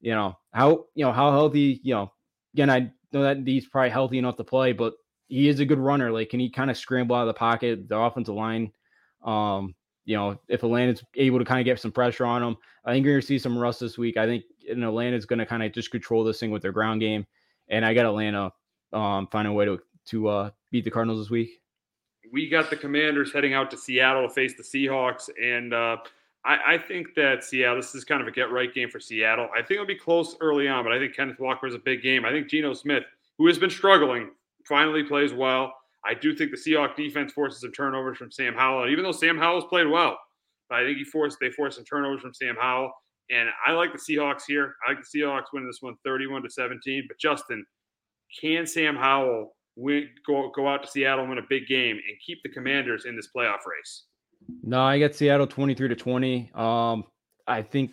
[0.00, 1.80] you know how you know how healthy.
[1.82, 2.12] You know,
[2.54, 4.94] again, I know that he's probably healthy enough to play, but
[5.28, 6.10] he is a good runner.
[6.10, 7.88] Like, can he kind of scramble out of the pocket?
[7.88, 8.72] The offensive line,
[9.24, 9.74] um,
[10.04, 13.04] you know, if Atlanta's able to kind of get some pressure on him, I think
[13.04, 14.16] you're to see some rust this week.
[14.16, 17.26] I think Atlanta's going to kind of just control this thing with their ground game,
[17.68, 18.52] and I got Atlanta
[18.92, 21.60] um, finding a way to to uh, beat the Cardinals this week.
[22.32, 25.96] We got the Commanders heading out to Seattle to face the Seahawks, and uh,
[26.44, 27.76] I, I, think that Seattle.
[27.76, 29.48] This is kind of a get right game for Seattle.
[29.54, 32.02] I think it'll be close early on, but I think Kenneth Walker is a big
[32.02, 32.24] game.
[32.24, 33.04] I think Geno Smith,
[33.38, 34.30] who has been struggling,
[34.66, 35.74] finally plays well.
[36.04, 39.36] I do think the Seahawks defense forces some turnovers from Sam Howell, even though Sam
[39.36, 40.18] Howell's played well.
[40.70, 42.92] I think he forced they forced some turnovers from Sam Howell,
[43.30, 44.76] and I like the Seahawks here.
[44.86, 47.04] I like the Seahawks winning this one 31 to 17.
[47.08, 47.64] But Justin,
[48.40, 52.16] can Sam Howell win, go go out to Seattle and win a big game and
[52.24, 54.04] keep the Commanders in this playoff race?
[54.62, 56.50] No, I got Seattle 23 to 20.
[56.54, 57.04] Um,
[57.46, 57.92] I think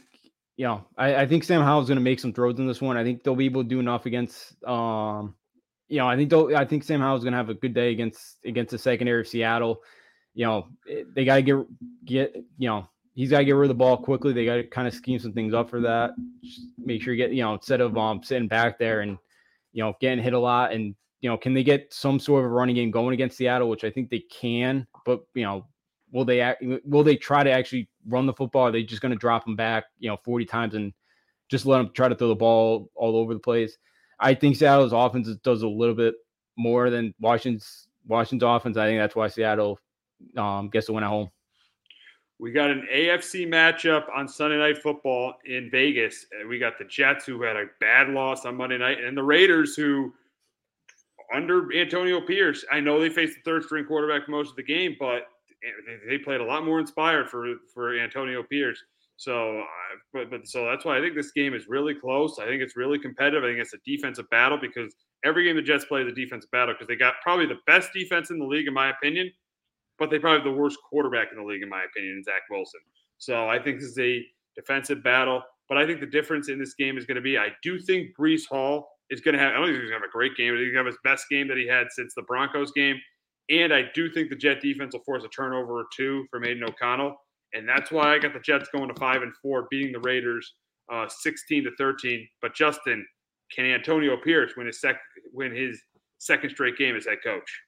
[0.57, 2.95] you know, I, I think Sam Howell's going to make some throws in this one.
[2.95, 5.35] I think they'll be able to do enough against um,
[5.87, 7.91] you know, I think they'll, I think Sam Howell's going to have a good day
[7.91, 9.81] against against the secondary of Seattle.
[10.33, 11.55] You know, eh, they got to get
[12.05, 14.33] get you know he's got to get rid of the ball quickly.
[14.33, 16.11] They got to kind of scheme some things up for that.
[16.43, 19.17] Just make sure you get you know instead of um sitting back there and
[19.73, 20.95] you know getting hit a lot and
[21.25, 23.83] you know can they get some sort of a running game going against Seattle, which
[23.83, 24.85] I think they can.
[25.07, 25.65] But you know,
[26.11, 26.55] will they
[26.85, 28.67] will they try to actually run the football?
[28.67, 30.93] Are they just going to drop them back you know 40 times and
[31.49, 33.75] just let them try to throw the ball all over the place?
[34.19, 36.13] I think Seattle's offense does a little bit
[36.57, 38.77] more than Washington's Washington's offense.
[38.77, 39.79] I think that's why Seattle
[40.37, 41.31] um, gets to win at home.
[42.37, 46.27] We got an AFC matchup on Sunday Night Football in Vegas.
[46.47, 49.75] We got the Jets, who had a bad loss on Monday night, and the Raiders,
[49.75, 50.13] who,
[51.33, 54.95] under Antonio Pierce, I know they faced the third string quarterback most of the game,
[54.99, 55.23] but
[56.07, 58.81] they played a lot more inspired for for Antonio Pierce.
[59.17, 59.63] So, uh,
[60.13, 62.37] but but so that's why I think this game is really close.
[62.39, 63.43] I think it's really competitive.
[63.43, 66.51] I think it's a defensive battle because every game the Jets play is a defensive
[66.51, 69.31] battle because they got probably the best defense in the league, in my opinion,
[69.97, 72.41] but they probably have the worst quarterback in the league, in my opinion, in Zach
[72.49, 72.81] Wilson.
[73.17, 74.23] So I think this is a
[74.55, 75.41] defensive battle.
[75.67, 78.15] But I think the difference in this game is going to be I do think
[78.19, 80.35] Breece Hall is going to have, I don't think he's going to have a great
[80.35, 82.97] game, he's going to have his best game that he had since the Broncos game.
[83.49, 86.63] And I do think the Jet defense will force a turnover or two from Aidan
[86.63, 87.15] O'Connell.
[87.53, 90.55] And that's why I got the Jets going to five and four, beating the Raiders
[90.91, 92.27] uh, 16 to 13.
[92.41, 93.05] But Justin,
[93.53, 94.97] can Antonio Pierce win his sec
[95.31, 95.79] win his
[96.17, 97.61] second straight game as head coach?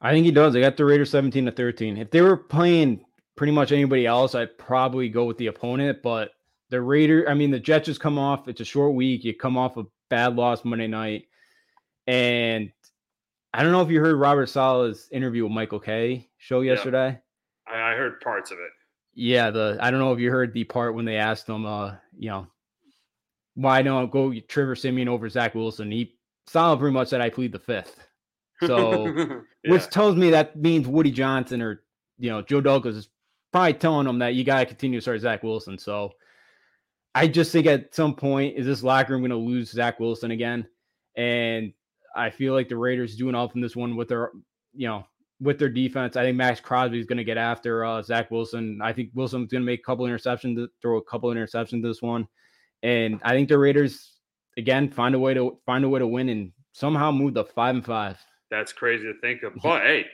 [0.00, 0.56] I think he does.
[0.56, 1.96] I got the Raiders 17 to 13.
[1.96, 3.04] If they were playing
[3.36, 5.98] pretty much anybody else, I'd probably go with the opponent.
[6.02, 6.30] But
[6.70, 8.48] the Raider, I mean, the Jets just come off.
[8.48, 9.24] It's a short week.
[9.24, 11.24] You come off a bad loss Monday night,
[12.06, 12.70] and
[13.54, 17.18] I don't know if you heard Robert Saleh's interview with Michael Kay show yesterday.
[17.66, 17.74] Yeah.
[17.74, 18.70] I, heard parts of it.
[19.14, 21.94] Yeah, the I don't know if you heard the part when they asked him, uh,
[22.18, 22.46] you know,
[23.54, 25.90] why don't go Trevor Siemian over Zach Wilson?
[25.90, 26.14] He
[26.46, 27.96] Saleh pretty much said I plead the fifth.
[28.64, 29.72] So, yeah.
[29.72, 31.82] which tells me that means Woody Johnson or
[32.20, 33.08] you know Joe Douglas is
[33.50, 35.78] probably telling them that you got to continue to start Zach Wilson.
[35.78, 36.12] So,
[37.14, 40.30] I just think at some point is this locker room going to lose Zach Wilson
[40.30, 40.66] again,
[41.16, 41.72] and
[42.16, 44.30] I feel like the Raiders doing off in this one with their
[44.74, 45.04] you know
[45.40, 46.16] with their defense.
[46.16, 48.80] I think Maxx Crosby is going to get after uh, Zach Wilson.
[48.82, 52.26] I think Wilson's going to make a couple interceptions, throw a couple interceptions this one,
[52.82, 54.12] and I think the Raiders
[54.56, 57.74] again find a way to find a way to win and somehow move to five
[57.74, 58.18] and five.
[58.50, 59.54] That's crazy to think of.
[59.62, 60.06] But hey,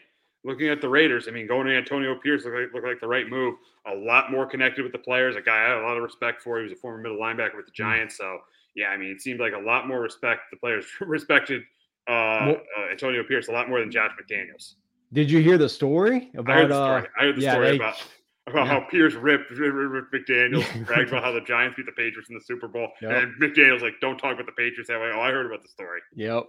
[0.49, 3.07] looking at the Raiders, I mean, going to Antonio Pierce looked like, looked like the
[3.07, 3.55] right move.
[3.87, 5.37] A lot more connected with the players.
[5.37, 6.59] A guy I had a lot of respect for.
[6.59, 7.77] He was a former middle linebacker with the mm.
[7.77, 8.17] Giants.
[8.17, 8.39] So
[8.75, 10.43] yeah, I mean, it seemed like a lot more respect.
[10.51, 11.63] The players respected
[12.09, 12.57] uh, uh,
[12.91, 14.75] Antonio Pierce a lot more than Josh McDaniels.
[15.13, 16.57] Did you hear the story about?
[16.57, 18.07] I heard the story, uh, I heard the yeah, story they, about
[18.47, 18.73] about yeah.
[18.73, 22.41] how Pierce ripped, ripped McDaniels, bragged about how the Giants beat the Patriots in the
[22.41, 23.11] Super Bowl, yep.
[23.13, 25.69] and McDaniels like, "Don't talk about the Patriots that way." Oh, I heard about the
[25.69, 26.01] story.
[26.15, 26.45] Yep.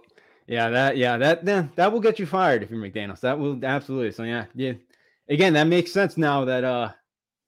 [0.50, 3.20] Yeah, that yeah that then that will get you fired if you're McDaniels.
[3.20, 4.10] That will absolutely.
[4.10, 4.72] So yeah, yeah.
[5.28, 6.90] Again, that makes sense now that uh,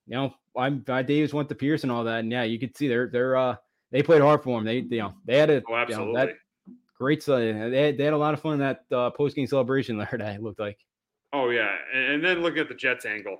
[0.06, 2.76] you know, I'm I Davis went to Pierce and all that, and yeah, you could
[2.76, 3.56] see they're they're uh
[3.90, 4.64] they played hard for him.
[4.64, 6.12] They you know they had a oh, absolutely.
[6.12, 6.34] You know, that
[6.96, 7.28] great.
[7.28, 9.98] Uh, they had, they had a lot of fun in that uh, post game celebration
[10.12, 10.16] there.
[10.16, 10.78] That looked like.
[11.32, 13.38] Oh yeah, and then looking at the Jets angle,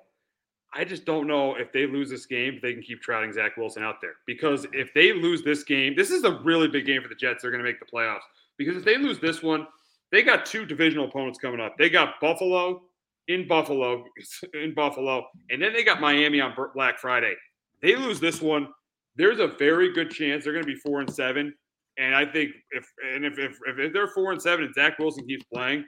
[0.74, 3.84] I just don't know if they lose this game, they can keep trotting Zach Wilson
[3.84, 4.14] out there.
[4.26, 7.42] Because if they lose this game, this is a really big game for the Jets.
[7.42, 8.22] They're going to make the playoffs.
[8.58, 9.66] Because if they lose this one,
[10.10, 11.74] they got two divisional opponents coming up.
[11.78, 12.82] They got Buffalo
[13.28, 14.04] in Buffalo,
[14.54, 17.34] in Buffalo, and then they got Miami on Black Friday.
[17.80, 18.68] They lose this one,
[19.16, 21.52] there's a very good chance they're going to be four and seven.
[21.98, 25.26] And I think if and if if, if they're four and seven and Zach Wilson
[25.26, 25.84] keeps playing,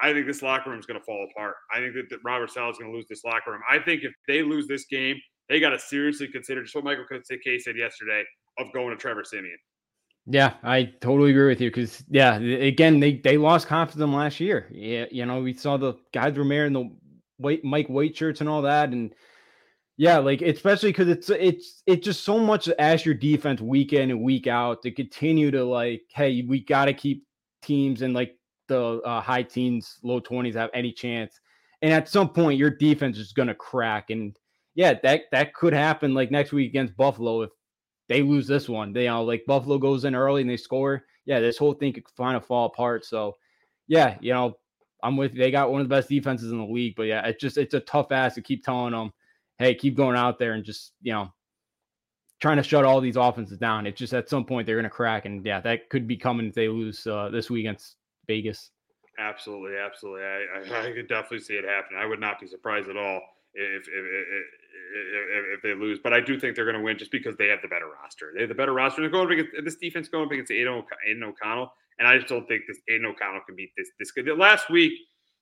[0.00, 1.54] I think this locker room is going to fall apart.
[1.72, 3.60] I think that, that Robert Saleh is going to lose this locker room.
[3.70, 5.16] I think if they lose this game,
[5.48, 8.24] they got to seriously consider just what Michael Kay said yesterday
[8.58, 9.58] of going to Trevor Siemian.
[10.26, 14.68] Yeah, I totally agree with you because yeah, again they they lost confidence last year.
[14.72, 16.90] Yeah, you know we saw the guys were wearing the
[17.36, 19.14] white Mike White shirts and all that, and
[19.98, 23.92] yeah, like especially because it's it's it's just so much to ask your defense week
[23.92, 27.26] in and week out to continue to like, hey, we got to keep
[27.62, 28.36] teams in like
[28.68, 31.38] the uh, high teens, low twenties have any chance,
[31.82, 34.36] and at some point your defense is to crack, and
[34.74, 37.50] yeah, that that could happen like next week against Buffalo if
[38.08, 38.92] they lose this one.
[38.92, 41.04] They you know like Buffalo goes in early and they score.
[41.24, 43.04] Yeah, this whole thing could kind of fall apart.
[43.04, 43.36] So
[43.86, 44.56] yeah, you know,
[45.02, 47.40] I'm with they got one of the best defenses in the league, but yeah, it's
[47.40, 49.12] just it's a tough ass to keep telling them,
[49.58, 51.32] hey, keep going out there and just you know
[52.40, 53.86] trying to shut all these offenses down.
[53.86, 56.54] It's just at some point they're gonna crack, and yeah, that could be coming if
[56.54, 57.96] they lose uh, this week against
[58.26, 58.70] Vegas.
[59.18, 60.22] Absolutely, absolutely.
[60.24, 61.96] I, I, I could definitely see it happen.
[61.96, 63.20] I would not be surprised at all
[63.54, 65.98] if if, if, if they lose.
[66.02, 68.32] But I do think they're going to win just because they have the better roster.
[68.34, 69.00] They have the better roster.
[69.02, 72.64] They're going against this defense going against Aidan, Aidan O'Connell, and I just don't think
[72.66, 73.90] this Aidan O'Connell can beat this.
[73.98, 74.28] This good.
[74.38, 74.92] Last week,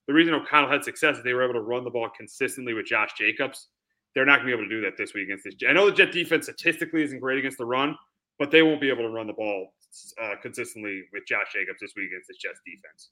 [0.07, 2.87] the reason O'Connell had success is they were able to run the ball consistently with
[2.87, 3.69] Josh Jacobs.
[4.15, 5.55] They're not going to be able to do that this week against this.
[5.67, 7.97] I know the Jet defense statistically isn't great against the run,
[8.39, 9.73] but they won't be able to run the ball
[10.21, 13.09] uh, consistently with Josh Jacobs this week against this Jets defense.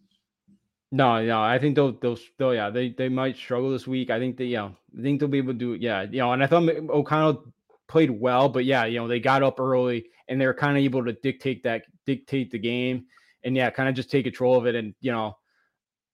[0.93, 4.11] No, no, I think they'll, they'll, they'll, yeah, they, they might struggle this week.
[4.11, 6.43] I think they, yeah, I think they'll be able to do, yeah, you know, and
[6.43, 7.45] I thought O'Connell
[7.89, 10.83] played well, but yeah, you know, they got up early and they were kind of
[10.83, 13.05] able to dictate that, dictate the game,
[13.45, 14.75] and yeah, kind of just take control of it.
[14.75, 15.37] And you know,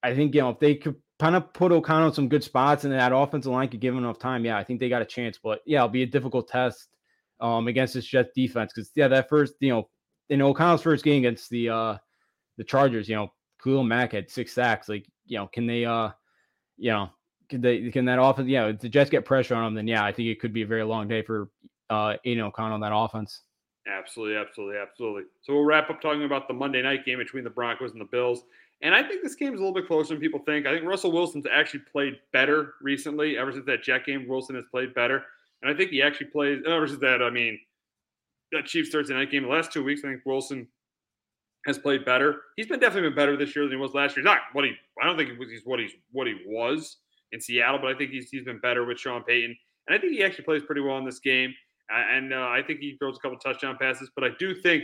[0.03, 2.83] I think you know if they could kind of put O'Connell in some good spots
[2.83, 5.05] and that offensive line could give him enough time, yeah, I think they got a
[5.05, 5.39] chance.
[5.41, 6.87] But yeah, it'll be a difficult test
[7.39, 9.89] um against this Jets defense because yeah, that first, you know,
[10.29, 11.97] in O'Connell's first game against the uh
[12.57, 13.31] the Chargers, you know,
[13.63, 14.89] Khalil Mack had six sacks.
[14.89, 16.09] Like, you know, can they uh
[16.77, 17.09] you know,
[17.49, 20.03] can they can that offense, yeah, if the Jets get pressure on them, then yeah,
[20.03, 21.49] I think it could be a very long day for
[21.89, 23.41] uh Aidan O'Connell on that offense.
[23.87, 25.23] Absolutely, absolutely, absolutely.
[25.41, 28.05] So we'll wrap up talking about the Monday night game between the Broncos and the
[28.05, 28.43] Bills.
[28.81, 30.67] And I think this game is a little bit closer than people think.
[30.67, 33.37] I think Russell Wilson's actually played better recently.
[33.37, 35.23] Ever since that Jet game, Wilson has played better.
[35.61, 37.59] And I think he actually plays, ever since that, I mean,
[38.51, 40.67] that Chiefs Thursday night game, the last two weeks, I think Wilson
[41.67, 42.41] has played better.
[42.55, 44.23] He's been definitely been better this year than he was last year.
[44.23, 44.71] He's not what he.
[45.01, 46.97] I don't think he's what he's what he was
[47.33, 49.55] in Seattle, but I think he's he's been better with Sean Payton,
[49.87, 51.53] and I think he actually plays pretty well in this game.
[51.89, 54.09] and uh, I think he throws a couple touchdown passes.
[54.15, 54.83] But I do think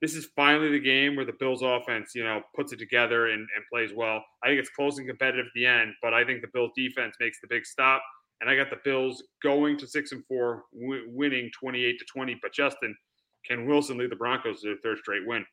[0.00, 3.40] this is finally the game where the Bills offense, you know, puts it together and,
[3.40, 4.24] and plays well.
[4.42, 7.14] I think it's close and competitive at the end, but I think the Bills defense
[7.20, 8.02] makes the big stop.
[8.40, 12.38] And I got the Bills going to six and four, w- winning 28 to 20.
[12.42, 12.96] But Justin,
[13.46, 15.46] can Wilson lead the Broncos to their third straight win?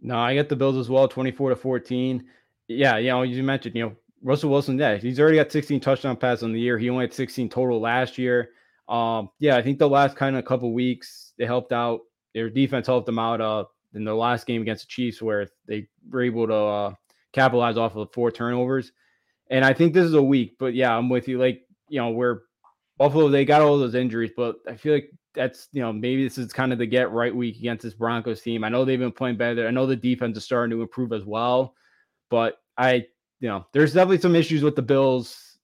[0.00, 2.24] No, I got the Bills as well, 24 to 14.
[2.68, 6.16] Yeah, you know, you mentioned, you know, Russell Wilson, yeah, he's already got 16 touchdown
[6.16, 6.78] passes on the year.
[6.78, 8.50] He only had 16 total last year.
[8.88, 12.00] Um, yeah, I think the last kind of couple weeks they helped out.
[12.34, 15.88] Their defense helped them out uh in the last game against the Chiefs where they
[16.08, 16.94] were able to uh,
[17.32, 18.92] capitalize off of four turnovers.
[19.50, 21.38] And I think this is a week, but yeah, I'm with you.
[21.38, 22.42] Like, you know, where
[22.98, 26.38] Buffalo they got all those injuries, but I feel like that's you know maybe this
[26.38, 28.64] is kind of the get right week against this Broncos team.
[28.64, 29.66] I know they've been playing better.
[29.66, 31.74] I know the defense is starting to improve as well,
[32.28, 33.06] but I
[33.40, 35.58] you know there's definitely some issues with the Bills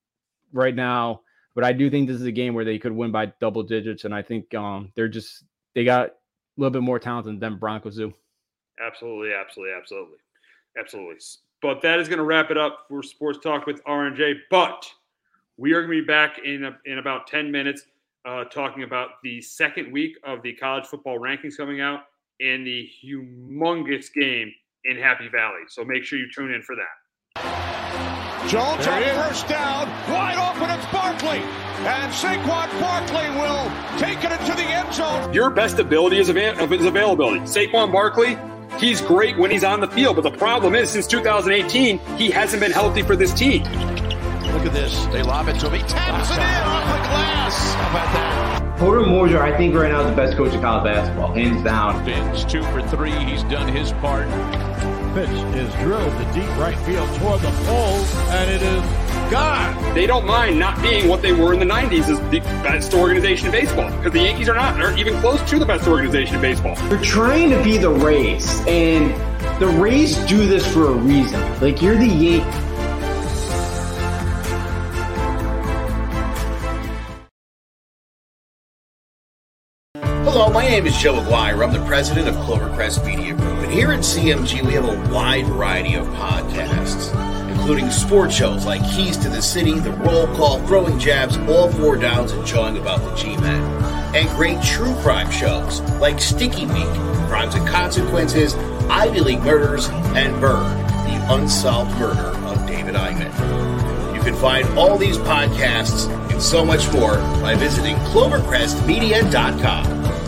[0.53, 1.23] right now.
[1.55, 4.05] But I do think this is a game where they could win by double digits,
[4.05, 5.45] and I think um they're just
[5.75, 6.13] they got a
[6.57, 8.13] little bit more talent than them Broncos do.
[8.81, 10.19] Absolutely, absolutely, absolutely,
[10.79, 11.17] absolutely.
[11.63, 14.35] But that is going to wrap it up for Sports Talk with RNJ.
[14.51, 14.87] But
[15.57, 17.87] we are going to be back in a, in about ten minutes
[18.27, 22.01] uh, talking about the second week of the college football rankings coming out
[22.41, 24.53] and the humongous game
[24.85, 25.63] in Happy Valley.
[25.69, 27.87] So make sure you tune in for that.
[28.49, 30.71] Jones on first down, wide open.
[30.71, 35.33] It's Barkley, and Saquon Barkley will take it into the end zone.
[35.33, 37.41] Your best ability is, av- is availability.
[37.41, 38.39] Saquon Barkley,
[38.79, 42.61] he's great when he's on the field, but the problem is since 2018, he hasn't
[42.61, 43.65] been healthy for this team.
[44.67, 45.07] Look at this.
[45.13, 45.75] They lob it to him.
[45.75, 47.75] He taps it in off the glass.
[47.75, 48.79] How about that?
[48.79, 52.05] Porter Moser, I think right now is the best coach of college basketball, hands down.
[52.05, 53.13] Fins two for three.
[53.13, 54.27] He's done his part.
[55.15, 58.05] Pitch is drilled to deep right field toward the pole,
[58.35, 59.95] and it is gone.
[59.95, 63.47] They don't mind not being what they were in the 90s as the best organization
[63.47, 66.41] in baseball because the Yankees are not, are even close to the best organization in
[66.43, 66.75] baseball.
[66.89, 69.15] They're trying to be the Rays, and
[69.61, 71.41] the Rays do this for a reason.
[71.61, 72.66] Like you're the Yankees.
[80.29, 81.63] Hello, my name is Joe Aguirre.
[81.63, 83.59] I'm the president of Clovercrest Media Group.
[83.59, 87.15] And here at CMG, we have a wide variety of podcasts,
[87.49, 91.97] including sports shows like Keys to the City, The Roll Call, Throwing Jabs, All Four
[91.97, 93.63] Downs, and Jawing About the G-Men.
[94.17, 96.93] And great true crime shows like Sticky Week,
[97.29, 98.57] Crimes and Consequences,
[98.91, 100.67] Ivy League Murders, and Bird,
[101.07, 103.66] the unsolved murder of David Eichmann.
[104.27, 110.26] Can find all these podcasts and so much more by visiting clovercrestmedia.com.